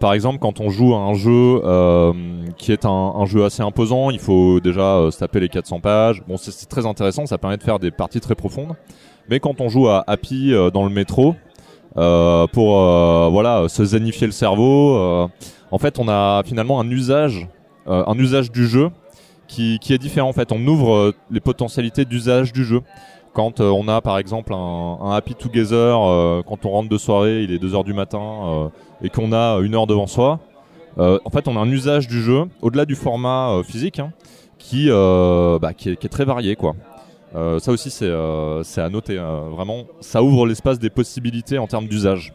[0.00, 2.12] par exemple, quand on joue à un jeu euh,
[2.56, 6.22] qui est un, jeu assez imposant, il faut déjà se taper les 400 pages.
[6.26, 8.74] Bon, c'est très intéressant, ça permet de faire des parties très profondes.
[9.28, 11.36] Mais quand on joue à Happy dans le métro,
[11.94, 15.28] pour euh, voilà se zanifier le cerveau, euh,
[15.70, 17.48] en fait, on a finalement un usage,
[17.88, 18.90] euh, un usage du jeu
[19.48, 20.28] qui, qui est différent.
[20.28, 22.82] En fait, on ouvre euh, les potentialités d'usage du jeu
[23.32, 26.98] quand euh, on a par exemple un, un happy together euh, quand on rentre de
[26.98, 28.68] soirée il est 2 heures du matin euh,
[29.02, 30.40] et qu'on a une heure devant soi
[30.98, 34.10] euh, en fait on a un usage du jeu au-delà du format euh, physique hein,
[34.58, 36.89] qui, euh, bah, qui, est, qui est très varié quoi Euh,
[37.32, 41.86] ça aussi c'est euh, à noter euh, vraiment ça ouvre l'espace des possibilités en termes
[41.86, 42.32] d'usage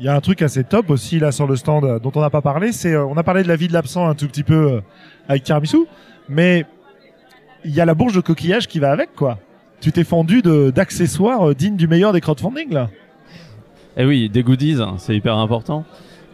[0.00, 2.20] Il y a un truc assez top aussi là sur le stand euh, dont on
[2.20, 4.26] n'a pas parlé, c'est euh, on a parlé de la vie de l'absent un tout
[4.26, 4.80] petit peu euh,
[5.28, 5.86] avec Tiramisu,
[6.28, 6.66] mais
[7.64, 9.38] il y a la bourge de coquillage qui va avec quoi.
[9.80, 12.90] Tu t'es fendu d'accessoires euh, dignes du meilleur des crowdfunding là.
[13.96, 15.84] Eh oui, des goodies, hein, c'est hyper important.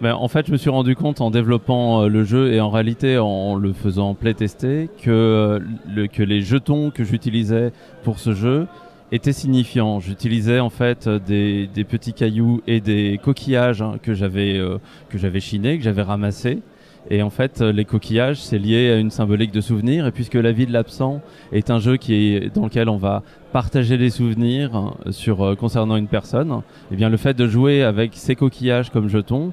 [0.03, 2.71] Mais en fait, je me suis rendu compte en développant euh, le jeu et en
[2.71, 5.61] réalité en le faisant playtester que, euh,
[5.95, 7.71] le, que les jetons que j'utilisais
[8.03, 8.67] pour ce jeu
[9.13, 10.01] étaient signifiants.
[10.01, 14.61] J'utilisais en fait euh, des, des petits cailloux et des coquillages hein, que j'avais
[15.09, 16.63] que j'avais chinés, que j'avais ramassés.
[17.09, 20.07] Et en fait, les coquillages, c'est lié à une symbolique de souvenir.
[20.07, 21.21] Et puisque La vie de l'absent
[21.53, 25.97] est un jeu qui est dans lequel on va partager des souvenirs hein, sur concernant
[25.97, 29.53] une personne, eh bien le fait de jouer avec ces coquillages comme jetons,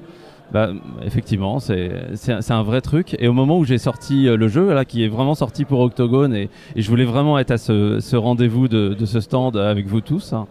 [0.52, 0.70] bah,
[1.04, 3.16] effectivement, c'est un vrai truc.
[3.18, 5.80] Et au moment où j'ai sorti euh, le jeu, là, qui est vraiment sorti pour
[5.80, 9.56] Octogone, et, et je voulais vraiment être à ce, ce rendez-vous de, de ce stand
[9.56, 10.46] avec vous tous, hein,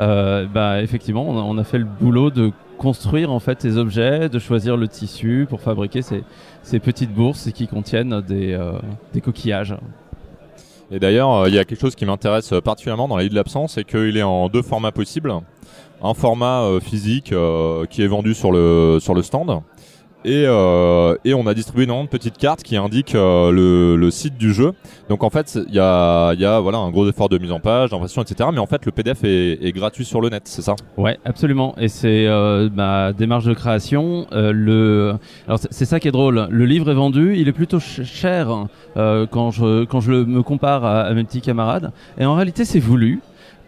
[0.00, 3.76] euh, bah effectivement, on a, on a fait le boulot de construire en fait ces
[3.76, 6.24] objets, de choisir le tissu pour fabriquer ces,
[6.62, 8.72] ces petites bourses qui contiennent des, euh,
[9.12, 9.76] des coquillages.
[10.90, 13.34] Et d'ailleurs, euh, il y a quelque chose qui m'intéresse particulièrement dans la vie de
[13.34, 15.32] l'absence, c'est qu'il est en deux formats possibles.
[16.02, 19.60] Un format euh, physique euh, qui est vendu sur le sur le stand.
[20.24, 24.10] Et, euh, et on a distribué énormément de petites cartes qui indiquent euh, le, le
[24.12, 24.70] site du jeu.
[25.08, 27.58] Donc en fait, il y a, y a voilà, un gros effort de mise en
[27.58, 28.50] page, d'impression, etc.
[28.52, 30.76] Mais en fait, le PDF est, est gratuit sur le net, c'est ça?
[30.96, 31.74] Ouais, absolument.
[31.76, 34.28] Et c'est euh, ma démarche de création.
[34.30, 35.14] Euh, le,
[35.48, 36.46] alors c'est ça qui est drôle.
[36.50, 40.42] Le livre est vendu, il est plutôt ch- cher quand je quand je le- me
[40.44, 41.90] compare à, à mes petits camarades.
[42.16, 43.20] Et en réalité, c'est voulu.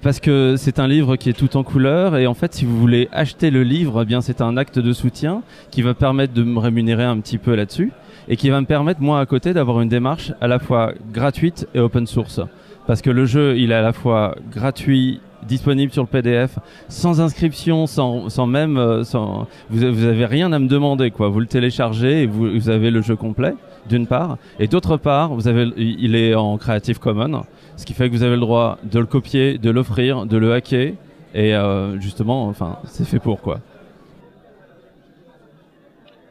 [0.04, 2.78] Parce que c'est un livre qui est tout en couleur et en fait si vous
[2.78, 5.40] voulez acheter le livre, eh bien c'est un acte de soutien
[5.70, 7.90] qui va permettre de me rémunérer un petit peu là-dessus
[8.28, 11.66] et qui va me permettre moi à côté d'avoir une démarche à la fois gratuite
[11.74, 12.42] et open source.
[12.86, 16.58] Parce que le jeu, il est à la fois gratuit, disponible sur le PDF,
[16.90, 21.30] sans inscription, sans, sans même, euh, sans, vous, vous avez rien à me demander quoi.
[21.30, 23.54] Vous le téléchargez et vous, vous avez le jeu complet
[23.88, 27.44] d'une part, et d'autre part, vous avez, il est en Creative Commons,
[27.76, 30.52] ce qui fait que vous avez le droit de le copier, de l'offrir, de le
[30.52, 30.92] hacker,
[31.34, 33.60] et euh, justement, enfin, c'est fait pour quoi.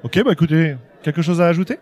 [0.04, 1.78] Ok, bah écoutez, quelque chose à ajouter?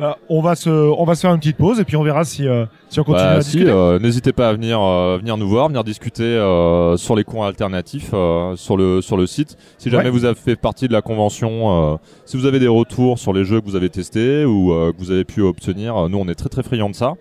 [0.00, 2.24] Bah, on va se, on va se faire une petite pause et puis on verra
[2.24, 3.70] si, euh, si on continue Bah, à si, discuter.
[3.70, 7.46] euh, n'hésitez pas à venir, euh, venir nous voir, venir discuter euh, sur les coins
[7.46, 9.56] alternatifs euh, sur le sur le site.
[9.78, 10.10] Si jamais Ouais.
[10.10, 13.44] vous avez fait partie de la convention, euh, si vous avez des retours sur les
[13.44, 16.34] jeux que vous avez testés ou euh, que vous avez pu obtenir, nous on est
[16.34, 17.12] très très friands de ça,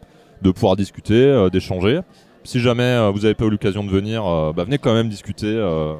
[0.41, 2.01] de pouvoir discuter, euh, d'échanger.
[2.43, 5.10] Si jamais euh, vous n'avez pas eu l'occasion de venir, euh, bah, venez quand même
[5.10, 5.47] discuter.
[5.47, 5.93] euh,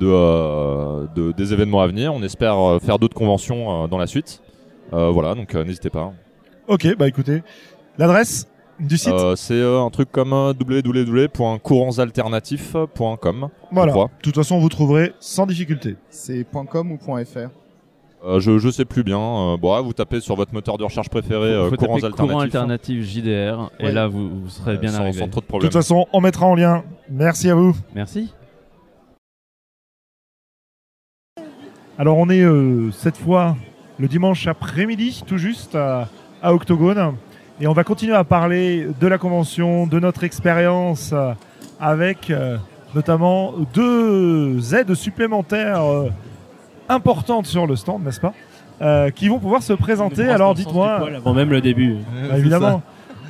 [0.00, 2.12] de, euh, de- des événements à venir.
[2.12, 4.42] On espère euh, faire d'autres conventions euh, dans la suite.
[4.92, 6.12] Euh, voilà, donc euh, n'hésitez pas.
[6.66, 7.44] Ok, bah écoutez,
[7.96, 8.48] l'adresse
[8.80, 9.12] du site?
[9.12, 13.48] Euh, c'est euh, un truc comme euh, www.courantsalternatifs.com.
[13.70, 13.92] voilà.
[13.92, 15.94] De toute façon, vous trouverez sans difficulté.
[16.10, 17.50] C'est .com ou .fr
[18.24, 19.18] Euh, je, je sais plus bien.
[19.18, 22.06] Euh, bon, ouais, vous tapez sur votre moteur de recherche préféré euh, Faut courants taper
[22.06, 22.30] alternatifs.
[22.30, 23.92] courant alternatif JDR et Ouais.
[23.92, 25.18] là vous, vous serez bien sans, arrivé.
[25.18, 25.70] sans trop de De problèmes.
[25.70, 26.84] toute façon, on mettra en lien.
[27.10, 27.76] Merci à vous.
[27.94, 28.32] Merci.
[31.98, 33.56] Alors on est euh, cette fois
[33.98, 36.08] le dimanche après-midi, tout juste à,
[36.42, 37.14] à Octogone,
[37.60, 41.32] et on va continuer à parler de la convention, de notre expérience euh,
[41.78, 42.56] avec euh,
[42.94, 46.08] notamment deux aides supplémentaires euh,
[46.88, 48.32] importantes sur le stand, n'est-ce pas
[48.82, 50.28] Euh, Qui vont pouvoir se présenter.
[50.28, 51.96] Alors dites-moi, Avant même le début.
[52.28, 52.82] bah, évidemment.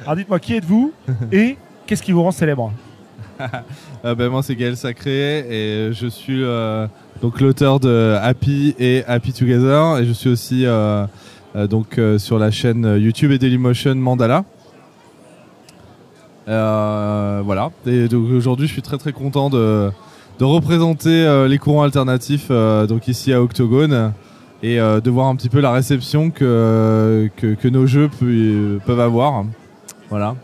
[0.04, 0.92] Alors dites-moi qui êtes-vous
[1.32, 2.72] et qu'est-ce qui vous rend célèbre?
[4.04, 5.38] Euh, ben, moi c'est Gaël Sacré
[5.88, 6.86] et je suis euh,
[7.20, 11.04] donc l'auteur de Happy et Happy Together et je suis aussi euh,
[11.56, 14.44] euh, donc euh, sur la chaîne YouTube et Dailymotion Mandala.
[16.48, 17.70] Euh, voilà.
[17.86, 19.90] Et donc aujourd'hui je suis très très content de,
[20.38, 24.12] de représenter euh, les courants alternatifs euh, donc ici à Octogone
[24.62, 28.78] et euh, de voir un petit peu la réception que, que, que nos jeux pu-
[28.86, 29.44] peuvent avoir.
[30.10, 30.34] Voilà.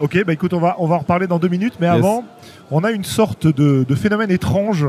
[0.00, 1.96] Ok, bah écoute, on va, on va en reparler dans deux minutes, mais Yes.
[1.96, 2.24] avant,
[2.70, 4.86] on a une sorte de, de phénomène étrange.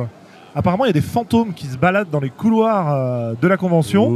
[0.56, 3.58] Apparemment, il y a des fantômes qui se baladent dans les couloirs euh, de la
[3.58, 4.12] convention.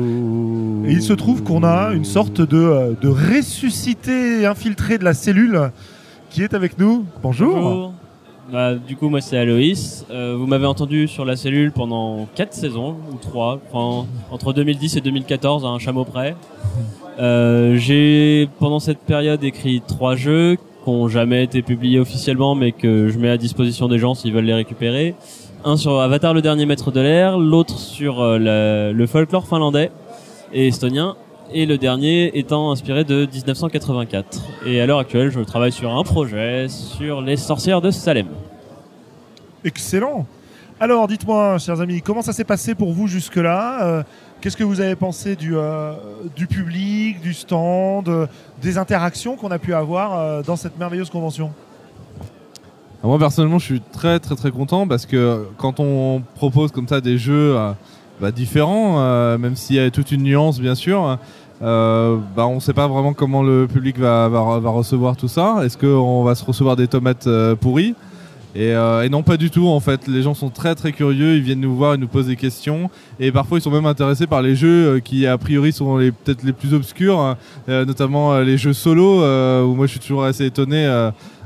[0.86, 5.72] Et il se trouve qu'on a une sorte de, de ressuscité infiltré de la cellule
[6.30, 7.06] qui est avec nous.
[7.24, 7.94] Bonjour.
[8.52, 10.06] Bah, du coup, moi c'est Aloïs.
[10.10, 14.96] Euh, vous m'avez entendu sur la cellule pendant 4 saisons ou 3, enfin, entre 2010
[14.96, 16.36] et 2014 à un chameau près.
[17.20, 22.72] Euh, J'ai pendant cette période écrit trois jeux qui n'ont jamais été publiés officiellement mais
[22.72, 25.16] que je mets à disposition des gens s'ils veulent les récupérer.
[25.66, 29.92] Un sur Avatar le dernier maître de l'air, l'autre sur euh, le folklore finlandais
[30.54, 31.18] et estonien
[31.54, 34.42] et le dernier étant inspiré de 1984.
[34.66, 38.28] Et à l'heure actuelle, je travaille sur un projet sur les sorcières de Salem.
[39.64, 40.26] Excellent.
[40.80, 44.04] Alors, dites-moi, chers amis, comment ça s'est passé pour vous jusque-là Euh,
[44.40, 45.94] Qu'est-ce que vous avez pensé du, euh,
[46.36, 48.28] du public, du stand, euh,
[48.62, 51.52] des interactions qu'on a pu avoir euh, dans cette merveilleuse convention?
[53.02, 56.88] Alors Moi personnellement je suis très très très content parce que quand on propose comme
[56.88, 57.72] ça des jeux euh,
[58.20, 61.18] bah, différents, euh, même s'il y a toute une nuance bien sûr,
[61.62, 65.28] euh, bah, on ne sait pas vraiment comment le public va, va, va recevoir tout
[65.28, 65.62] ça.
[65.64, 67.96] Est-ce qu'on va se recevoir des tomates euh, pourries?
[68.56, 71.36] Et, euh, et non pas du tout en fait, les gens sont très très curieux,
[71.36, 72.90] ils viennent nous voir, ils nous posent des questions.
[73.20, 76.44] Et parfois ils sont même intéressés par les jeux euh, qui a priori sont peut-être
[76.44, 77.38] les plus obscurs, hein,
[77.70, 80.88] euh, notamment euh, les jeux solo euh, où moi je suis toujours assez étonné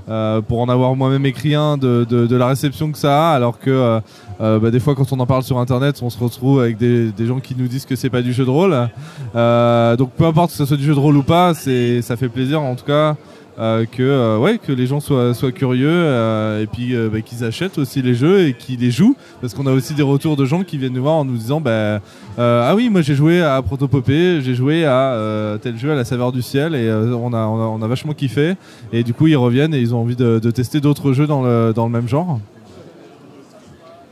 [0.10, 3.36] euh, pour en avoir moi-même écrit un de, de, de la réception que ça a,
[3.36, 4.00] alors que euh,
[4.42, 7.12] euh, bah, des fois quand on en parle sur internet, on se retrouve avec des,
[7.12, 8.90] des gens qui nous disent que c'est pas du jeu de rôle.
[9.36, 12.18] Euh, donc peu importe que ce soit du jeu de rôle ou pas, c'est ça
[12.18, 13.16] fait plaisir en tout cas.
[13.60, 18.02] Euh, que euh, que les gens soient curieux euh, et puis bah, qu'ils achètent aussi
[18.02, 19.16] les jeux et qu'ils les jouent.
[19.42, 21.62] Parce qu'on a aussi des retours de gens qui viennent nous voir en nous disant
[21.62, 22.00] bah
[22.38, 26.32] ah oui moi j'ai joué à Protopopée j'ai joué à tel jeu à la saveur
[26.32, 28.56] du ciel et on, a, on a vachement kiffé.
[28.94, 31.90] Et du coup ils reviennent et ils ont envie de, tester d'autres jeux dans le
[31.90, 32.40] même genre.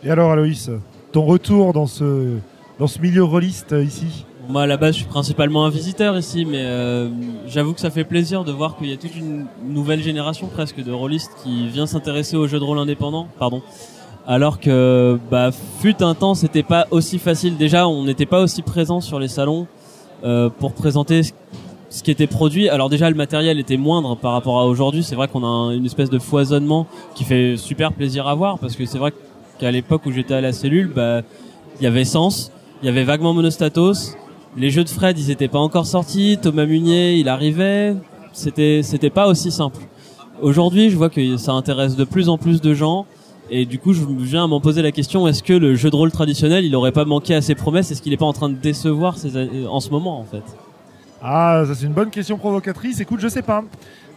[0.03, 0.69] Et alors, Aloïs,
[1.11, 2.37] ton retour dans ce,
[2.79, 4.25] dans ce milieu rôliste ici?
[4.49, 7.09] Moi à la base je suis principalement un visiteur ici mais euh,
[7.47, 10.83] j'avoue que ça fait plaisir de voir qu'il y a toute une nouvelle génération presque
[10.83, 13.27] de rôlistes qui vient s'intéresser aux jeux de rôle indépendants.
[13.37, 13.61] Pardon.
[14.25, 18.63] Alors que bah fut un temps c'était pas aussi facile déjà on n'était pas aussi
[18.63, 19.67] présent sur les salons
[20.23, 21.31] euh, pour présenter ce-
[22.03, 22.69] qui était produit.
[22.69, 25.03] Alors déjà le matériel était moindre par rapport à aujourd'hui.
[25.03, 28.57] C'est vrai qu'on a un- une espèce de foisonnement qui fait super plaisir à voir
[28.59, 29.11] parce que c'est vrai
[29.59, 31.21] qu'à l'époque où j'étais à la cellule, bah
[31.79, 34.15] il y avait Sens, il y avait vaguement Monostatos,
[34.57, 37.95] les jeux de Fred ils étaient pas encore sortis, Thomas Munier il arrivait,
[38.33, 39.79] c'était c'était pas aussi simple.
[40.41, 43.05] Aujourd'hui je vois que ça intéresse de plus en plus de gens.
[43.51, 45.95] Et du coup je viens à m'en poser la question est-ce que le jeu de
[45.95, 47.89] rôle traditionnel il aurait pas manqué à ses promesses?
[47.91, 50.43] Est-ce qu'il est pas en train de décevoir a- en ce moment en fait?
[51.21, 52.99] Ah, ça c'est une bonne question provocatrice.
[52.99, 53.63] Écoute, je sais pas,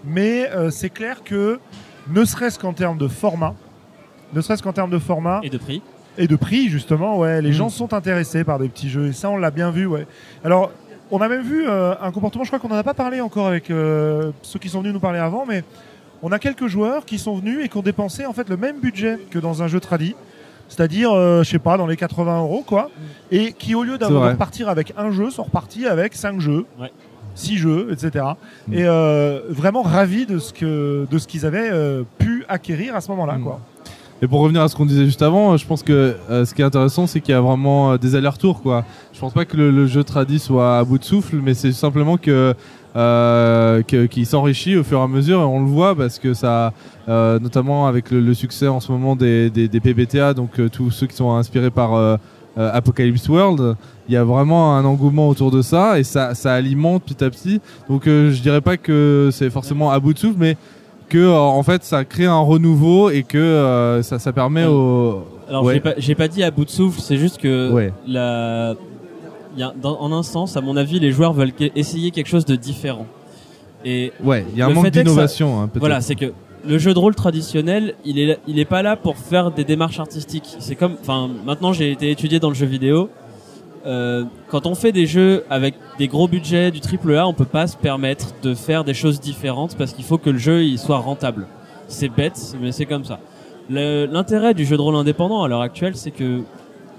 [0.04, 1.58] mais euh, c'est clair que
[2.12, 3.54] ne serait-ce qu'en termes de format,
[4.34, 5.82] ne serait-ce qu'en termes de format et de prix?
[6.18, 7.52] Et de prix justement, ouais, les Mm.
[7.54, 10.06] gens sont intéressés par des petits jeux et ça on l'a bien vu, ouais.
[10.44, 10.70] Alors,
[11.10, 13.46] on a même vu euh, un comportement, je crois qu'on en a pas parlé encore
[13.46, 15.62] avec euh, ceux qui sont venus nous parler avant, mais
[16.22, 18.80] on a quelques joueurs qui sont venus et qui ont dépensé en fait le même
[18.80, 20.14] budget que dans un jeu tradi.
[20.68, 22.90] C'est-à-dire, euh, je sais pas, dans les 80 euros, quoi.
[23.30, 26.64] Et qui, au lieu d'avoir de repartir avec un jeu, sont repartis avec cinq jeux,
[26.80, 26.90] Ouais.
[27.34, 28.24] six jeux, etc.
[28.68, 28.72] Mm.
[28.72, 33.02] Et euh, vraiment ravis de ce que de ce qu'ils avaient euh, pu acquérir à
[33.02, 33.42] ce moment-là, Mm.
[33.42, 33.60] quoi.
[34.24, 36.62] Et pour revenir à ce qu'on disait juste avant, je pense que euh, ce qui
[36.62, 38.84] est intéressant, c'est qu'il y a vraiment euh, des allers-retours, quoi.
[39.12, 42.16] Je pense pas que le, jeu tradi soit à bout de souffle, mais c'est simplement
[42.16, 42.54] que
[42.94, 46.74] euh, qu'il s'enrichit au fur et à mesure et on le voit parce que ça
[47.08, 51.16] euh, notamment avec le, succès en ce moment des, des, PBTA donc tous ceux qui
[51.16, 52.18] sont inspirés par
[52.54, 53.76] Apocalypse World
[54.08, 57.30] il y a vraiment un engouement autour de ça et ça, ça alimente petit à
[57.30, 60.58] petit donc je dirais pas que c'est forcément à bout de souffle mais
[61.12, 65.24] que euh, en fait ça crée un renouveau et que euh, ça, ça permet au
[65.48, 65.74] Alors Ouais.
[65.74, 67.92] j'ai pas, j'ai pas dit à bout de souffle, c'est juste que Ouais.
[68.06, 68.74] la,
[69.54, 72.28] il y a, dans- en un sens, à mon avis, les joueurs veulent essayer quelque
[72.28, 73.06] chose de différent.
[73.84, 75.68] Et ouais il y a un manque d'innovation hein.
[75.74, 76.32] Voilà, c'est que
[76.64, 79.98] le jeu de rôle traditionnel, il est, il est pas là pour faire des démarches
[80.00, 80.48] artistiques.
[80.60, 83.10] C'est comme, enfin, maintenant j'ai été étudié dans le jeu vidéo.
[83.84, 87.44] Euh, quand on fait des jeux avec des gros budgets, du triple A, on peut
[87.44, 90.78] pas se permettre de faire des choses différentes parce qu'il faut que le jeu il
[90.78, 91.46] soit rentable.
[91.88, 93.18] C'est bête, mais c'est comme ça.
[93.68, 96.42] L'intérêt du jeu de rôle indépendant à l'heure actuelle, c'est que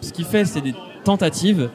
[0.02, 0.74] ce qu'il fait, c'est des
[1.04, 1.70] tentatives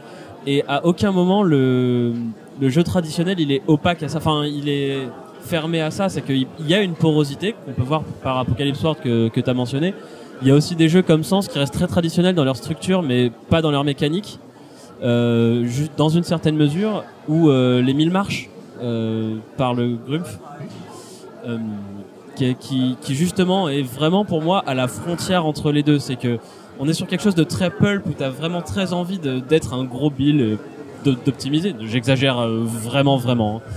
[0.47, 2.15] et à aucun moment le,
[2.61, 4.19] le jeu traditionnel il est opaque à ça.
[4.19, 5.09] Enfin, il est
[5.41, 6.09] fermé à ça.
[6.09, 9.49] C'est qu'il y a une porosité qu'on peut voir par Apocalypse World que, que tu
[9.49, 9.95] as mentionné.
[10.43, 13.03] Il y a aussi des jeux comme Sens qui restent très traditionnels dans leur structure,
[13.03, 14.39] mais pas dans leur mécanique.
[15.03, 15.65] Euh,
[15.97, 18.49] dans une certaine mesure, où euh, les mille marches
[18.83, 20.39] euh, par le Grumpf,
[21.47, 21.59] euh,
[22.35, 25.99] qui, qui, qui justement est vraiment pour moi à la frontière entre les deux.
[25.99, 26.39] C'est que
[26.81, 29.85] on est sur quelque chose de très pulp où t'as vraiment très envie d'être un
[29.85, 30.59] gros bill,
[31.05, 31.75] d'optimiser.
[31.81, 33.57] J'exagère vraiment, vraiment.
[33.59, 33.71] hein.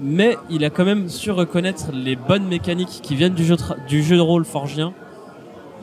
[0.00, 3.56] Mais il a quand même su reconnaître les bonnes mécaniques qui viennent du jeu,
[3.88, 4.92] du jeu de rôle forgien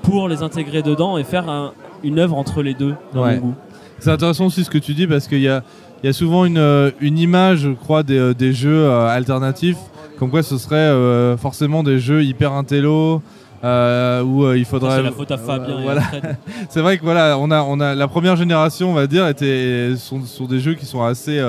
[0.02, 1.72] pour les intégrer dedans et faire un-
[2.04, 3.36] une œuvre entre les deux, dans Ouais.
[3.36, 3.56] mon goût.
[4.02, 5.64] C'est intéressant aussi ce que tu dis parce qu'il y a,
[6.04, 9.08] il y a souvent une, euh, une image, je crois, des, euh, des jeux euh,
[9.08, 9.78] alternatifs,
[10.18, 10.92] comme quoi ce serait
[11.38, 13.22] forcément des jeux hyper intello.
[13.64, 16.02] Euh, où euh, il faudrait c'est la faute à Fabien voilà.
[16.70, 19.94] C'est vrai que voilà on a on a la première génération on va dire était
[19.98, 21.40] sont, sont des jeux qui sont assez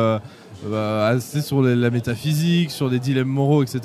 [0.71, 3.81] euh, assez sur la métaphysique, sur les dilemmes moraux, etc.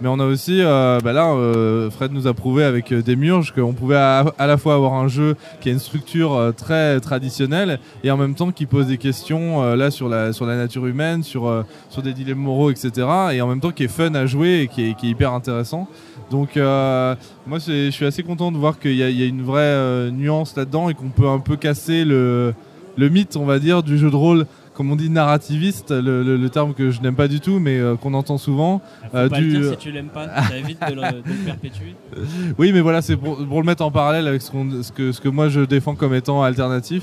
[0.00, 3.52] Mais on a aussi, euh, bah là, euh, Fred nous a prouvé avec euh, Demiurge
[3.52, 8.10] qu'on pouvait à, la fois avoir un jeu qui a une structure très traditionnelle et
[8.10, 11.64] en même temps qui pose des questions là sur la nature humaine, sur
[12.02, 13.06] des dilemmes moraux, etc.
[13.32, 15.88] Et en même temps qui est fun à jouer et qui est, hyper intéressant.
[16.30, 20.88] Donc moi je suis assez content de voir qu'il y, a- une vraie nuance là-dedans
[20.88, 22.54] et qu'on peut un peu casser le
[22.98, 24.46] mythe on va dire du jeu de rôle
[24.80, 27.78] comme on dit narrativiste, le, le- le terme que je n'aime pas du tout mais
[27.78, 28.80] euh, qu'on entend souvent.
[29.10, 31.16] Faut euh, pas du- le dire si tu l'aimes pas, ça évite de le, de
[31.28, 31.94] le perpétuer.
[32.58, 34.50] oui, mais voilà, c'est pour, pour le mettre en parallèle avec ce,
[34.92, 37.02] que, ce que moi je défends comme étant alternatif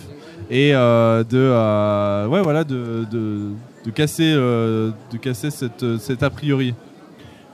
[0.49, 3.49] et euh, de, euh, ouais, voilà, de, de,
[3.85, 6.73] de casser, euh, de casser cette, cet a priori.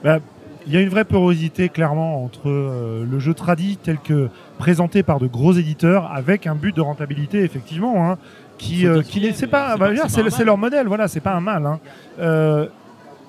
[0.02, 0.20] Bah,
[0.66, 5.02] il y a une vraie porosité clairement entre euh, le jeu tradi tel que présenté
[5.02, 8.16] par de gros éditeurs avec un but de rentabilité effectivement hein,
[8.58, 11.32] qui euh, qui c'est pas, c'est bah, c'est pas c'est leur modèle voilà c'est pas
[11.32, 11.80] un mal hein.
[12.18, 12.66] Euh,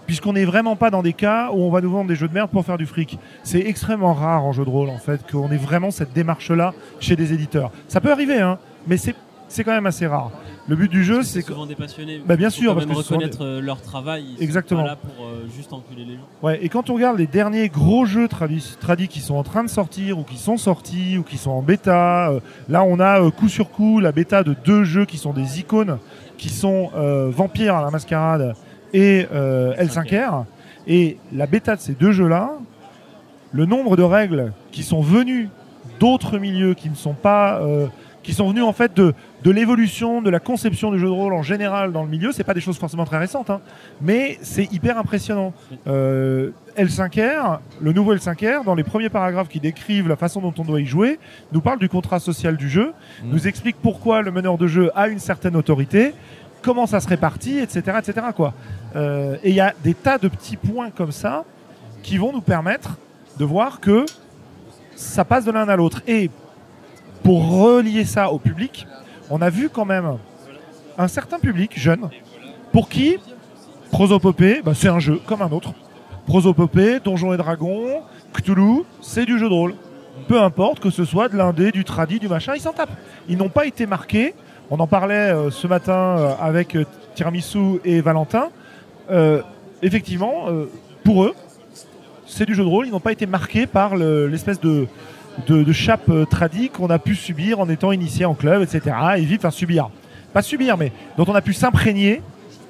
[0.06, 2.34] puisqu'on n'est vraiment pas dans des cas où on va nous vendre des jeux de
[2.34, 3.18] merde pour faire du fric.
[3.44, 6.74] C'est extrêmement rare en jeu de rôle en fait qu'on ait vraiment cette démarche là
[7.00, 7.72] chez des éditeurs.
[7.88, 9.16] Ça peut arriver hein mais c'est
[9.48, 10.32] c'est quand même assez rare
[10.68, 12.22] le but du jeu c'est que souvent des passionnés.
[12.26, 14.26] Bah, bien sûr, parce même que reconnaître euh, leur travail.
[14.30, 14.82] Ils sont Exactement.
[14.84, 16.28] Pas là pour euh, juste enculer les gens.
[16.42, 19.64] Ouais, et quand on regarde les derniers gros jeux tradi, tradi qui sont en train
[19.64, 23.22] de sortir ou qui sont sortis ou qui sont en bêta, euh, là on a
[23.22, 26.00] euh, coup sur coup la bêta de deux jeux qui sont des icônes,
[26.38, 26.92] qui sont
[27.30, 28.56] Vampire à la Mascarade
[28.94, 30.46] et euh, L5R.
[30.88, 32.52] Et la bêta de ces deux jeux-là,
[33.52, 35.50] le nombre de règles qui sont venues
[36.00, 37.62] d'autres milieux qui ne sont pas
[38.26, 39.14] qui sont venus en fait de,
[39.46, 42.44] de l'évolution de la conception du jeu de rôle en général dans le milieu c'est
[42.44, 43.62] pas des choses forcément très récentes hein,
[44.02, 45.54] mais c'est hyper impressionnant.
[45.88, 50.64] Euh, L5R le nouveau L5R dans les premiers paragraphes qui décrivent la façon dont on
[50.64, 51.20] doit y jouer
[51.52, 52.92] nous parle du contrat social du jeu
[53.24, 56.16] nous explique pourquoi le meneur de jeu a une certaine autorité
[56.64, 58.56] comment ça se répartit etc etc quoi.
[58.96, 61.46] Euh, et il y a des tas de petits points comme ça
[62.02, 62.98] qui vont nous permettre
[63.38, 64.06] de voir que
[64.96, 66.02] ça passe de l'un à l'autre.
[66.08, 66.30] Et
[67.24, 68.88] pour relier ça au public,
[69.30, 70.18] on a vu quand même
[70.98, 72.10] un certain public jeune
[72.72, 73.18] pour qui
[73.92, 75.74] Prosopopée, bah, c'est un jeu comme un autre.
[76.26, 78.02] Prosopopée, Donjons et Dragons,
[78.34, 79.76] Cthulhu, c'est du jeu de rôle.
[80.28, 82.98] Peu importe que ce soit de l'indé, du tradi, du machin, ils s'en tapent.
[83.30, 84.34] Ils n'ont pas été marqués.
[84.72, 88.50] On en parlait euh, ce matin euh, avec euh, Tiramisu et Valentin.
[89.82, 90.46] Effectivement,
[91.04, 91.36] pour eux,
[92.26, 92.88] c'est du jeu de rôle.
[92.88, 94.88] Ils n'ont pas été marqués par le- l'espèce de,
[95.48, 98.96] de, de chape euh, tradie qu'on a pu subir en étant initié en club, etc.
[99.18, 99.90] Et vivre, enfin subir.
[100.34, 102.22] Pas subir, mais dont on a pu s'imprégner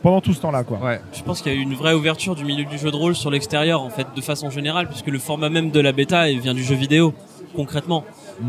[0.01, 0.63] pendant tout ce temps-là.
[0.63, 0.79] Quoi.
[1.13, 3.15] Je pense qu'il y a eu une vraie ouverture du milieu du jeu de rôle
[3.15, 6.41] sur l'extérieur, en fait, de façon générale, puisque le format même de la bêta il
[6.41, 7.15] vient du jeu vidéo,
[7.55, 8.03] concrètement.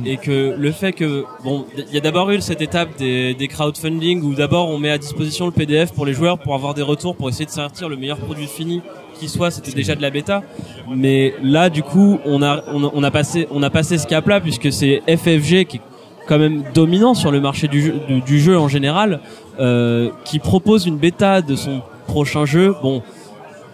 [0.05, 3.49] et que le fait que bon, il y a d'abord eu cette étape des, des
[3.49, 6.83] crowdfunding où d'abord on met à disposition le PDF pour les joueurs pour avoir des
[6.83, 8.83] retours pour essayer de sortir le meilleur produit fini
[9.19, 9.51] qui soit.
[9.51, 10.43] C'était déjà de la bêta,
[10.89, 14.07] mais là du coup on a on a, on a passé on a passé ce
[14.07, 15.81] cap là puisque c'est FFG qui est
[16.27, 19.21] quand même dominant sur le marché du jeu, du, du jeu en général,
[19.61, 22.75] euh, qui propose une bêta de son prochain jeu.
[22.83, 23.03] Bon,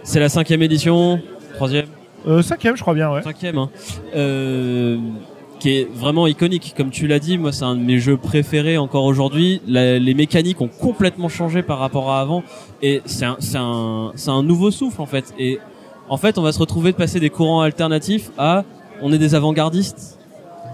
[0.02, 1.20] c'est la cinquième édition,
[1.54, 1.86] troisième.
[2.26, 3.22] Euh, cinquième, je crois bien, ouais.
[3.22, 3.70] Cinquième, hein.
[4.14, 4.98] Euh,
[5.62, 6.74] qui est vraiment iconique.
[6.76, 9.62] Comme tu l'as dit, moi, c'est un de mes jeux préférés encore aujourd'hui.
[9.68, 12.42] Les mécaniques ont complètement changé par rapport à avant.
[12.82, 15.32] Et c'est un, un, un nouveau souffle, en fait.
[15.38, 15.60] Et
[16.08, 18.64] en fait, on va se retrouver de passer des courants alternatifs à
[19.02, 20.18] on est des avant-gardistes.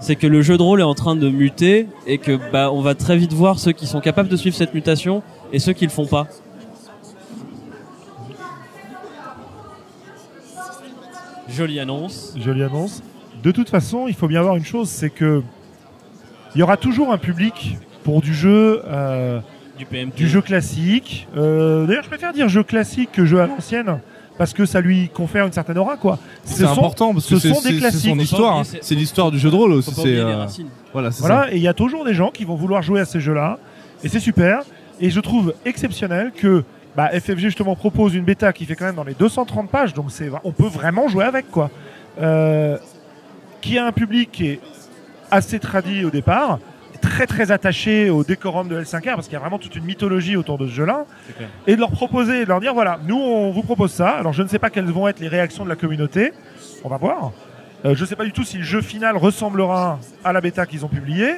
[0.01, 2.81] C'est que le jeu de rôle est en train de muter et que bah on
[2.81, 5.21] va très vite voir ceux qui sont capables de suivre cette mutation
[5.53, 6.25] et ceux qui le font pas.
[11.47, 12.33] Jolie annonce.
[12.39, 13.03] Jolie annonce.
[13.43, 15.41] De toute façon, il faut bien voir une chose, c'est que
[16.55, 19.39] il y aura toujours un public pour du jeu, euh,
[20.17, 21.27] Du jeu classique.
[21.37, 23.99] Euh, D'ailleurs, je préfère dire jeu classique que jeu à l'ancienne
[24.37, 26.17] parce que ça lui confère une certaine aura, quoi.
[26.43, 28.09] Ce C'est sont- important parce que ce c'est sont des c'est classiques.
[28.11, 28.65] son histoire.
[28.65, 29.91] c'est- C'est l'histoire du jeu de rôle aussi.
[30.05, 30.45] Euh,
[30.91, 31.27] voilà, c'est ça.
[31.27, 33.57] Voilà, et il y a toujours des gens qui vont vouloir jouer à ces jeux-là,
[34.03, 34.63] et c'est super.
[34.99, 36.63] Et je trouve exceptionnel que
[36.97, 40.07] bah, FFG justement propose une bêta qui fait quand même dans les 230 pages, donc
[40.09, 41.69] c'est on peut vraiment jouer avec quoi.
[42.21, 42.77] Euh,
[43.61, 44.59] qui a un public qui est
[45.31, 46.59] assez tradit au départ,
[47.01, 50.35] très très attaché au décorum de L5R parce qu'il y a vraiment toute une mythologie
[50.35, 51.05] autour de ce jeu-là,
[51.67, 54.09] et de leur proposer, de leur dire voilà, nous on vous propose ça.
[54.09, 56.33] Alors je ne sais pas quelles vont être les réactions de la communauté,
[56.83, 57.31] on va voir.
[57.85, 60.65] Euh, je ne sais pas du tout si le jeu final ressemblera à la bêta
[60.65, 61.35] qu'ils ont publiée,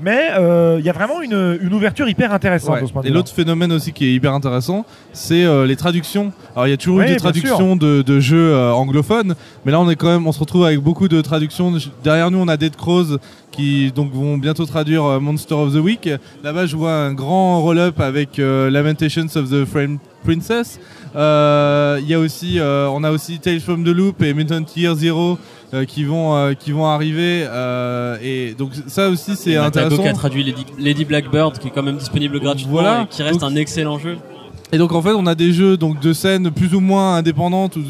[0.00, 2.82] mais euh, il y a vraiment une, une ouverture hyper intéressante Ouais.
[2.82, 5.76] de ce point de Et l'autre phénomène aussi qui est hyper intéressant, c'est euh, les
[5.76, 6.32] traductions.
[6.54, 9.34] Alors il y a toujours Oui, eu des traductions de, de jeux euh, anglophones,
[9.64, 11.72] mais là on est quand même, on se retrouve avec beaucoup de traductions.
[12.04, 13.18] Derrière nous on a Dead Crows
[13.50, 16.08] qui donc vont bientôt traduire Monster of the Week.
[16.44, 20.78] Là-bas je vois un grand roll-up avec Lamentations of the Frame Princess.
[21.14, 25.38] Il y a aussi, on a aussi Tales from the Loop et Mutant Year Zero.
[25.74, 30.08] Euh, qui vont euh, qui vont arriver euh, et donc ça aussi c'est intéressant qui
[30.08, 33.02] a traduit Lady, Lady Blackbird, qui est quand même disponible gratuitement Voilà.
[33.02, 34.16] et qui reste Donc- un excellent jeu.
[34.70, 37.76] Et donc en fait on a des jeux donc de scènes plus ou moins indépendantes
[37.76, 37.82] ou,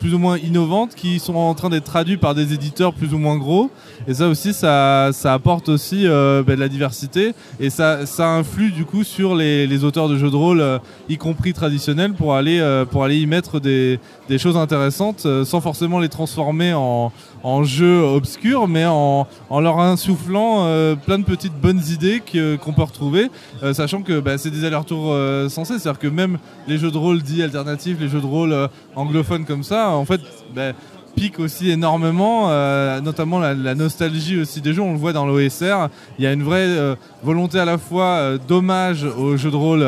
[0.00, 3.18] plus ou moins innovantes qui sont en train d'être traduits par des éditeurs plus ou
[3.18, 3.70] moins gros.
[4.08, 7.34] Et ça aussi ça, ça apporte aussi euh, ben, de la diversité.
[7.60, 10.78] Et ça, ça influe du coup sur les, auteurs de jeux de rôle euh,
[11.08, 15.60] y compris traditionnels pour aller, euh, pour aller y mettre des, des choses intéressantes sans
[15.60, 17.12] forcément les transformer en,
[17.42, 22.22] en jeux obscurs mais en, leur insufflant euh, plein de petites bonnes idées
[22.62, 23.30] qu'on peut retrouver
[23.62, 26.98] euh, sachant que bah, c'est des allers-retours euh, sensés, c'est-à-dire que même les jeux de
[26.98, 28.66] rôle dits alternatifs, les jeux de rôle euh,
[28.96, 30.20] anglophones comme ça, en fait,
[30.54, 30.72] bah,
[31.14, 35.88] piquent aussi énormément, euh, notamment la, nostalgie aussi des jeux, on le voit dans l'OSR,
[36.18, 39.56] il y a une vraie euh, volonté à la fois euh, d'hommage aux jeux de
[39.56, 39.86] rôle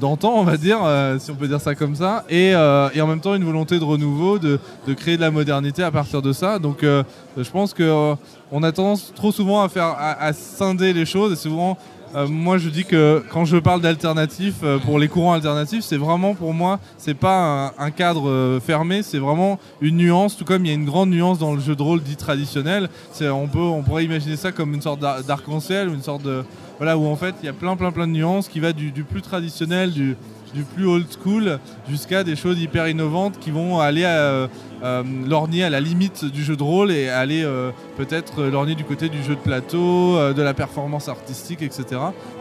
[0.00, 0.78] d'antan, on va dire,
[1.18, 4.38] si on peut dire ça comme ça, et, en même temps une volonté de renouveau,
[4.38, 4.58] de,
[4.94, 8.14] créer de la modernité à partir de ça, donc je pense que
[8.52, 11.32] on a tendance trop souvent à faire à scinder les choses.
[11.32, 11.76] Et souvent
[12.16, 15.96] euh, moi je dis que quand je parle d'alternatifs euh, pour les courants alternatifs c'est
[15.98, 20.44] vraiment pour moi c'est pas un, un cadre euh, fermé c'est vraiment une nuance tout
[20.44, 22.88] comme il y a une grande nuance dans le jeu de rôle dit traditionnel.
[23.20, 26.44] On peut on pourrait imaginer ça comme une sorte d'ar- d'arc-en-ciel une sorte de
[26.78, 28.90] voilà où en fait il y a plein plein plein de nuances qui va du,
[28.92, 30.16] du plus traditionnel du
[30.56, 34.48] du plus old school jusqu'à des choses hyper innovantes qui vont aller à,
[34.82, 38.74] euh, lorgner à la limite du jeu de rôle et aller euh, peut-être euh, lorgner
[38.74, 41.84] du côté du jeu de plateau, euh, de la performance artistique, etc.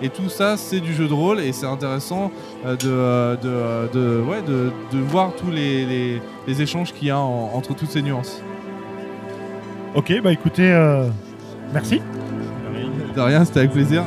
[0.01, 2.32] Et tout ça, c'est du jeu de rôle et c'est intéressant
[2.66, 6.93] euh, de, euh, de, euh, de, ouais, de, de voir tous les, les, les échanges
[6.93, 8.41] qu'il y a en- entre toutes ces nuances.
[9.93, 11.07] Ok, bah écoutez, euh,
[11.74, 12.01] merci.
[13.16, 14.03] De rien, c'était avec plaisir.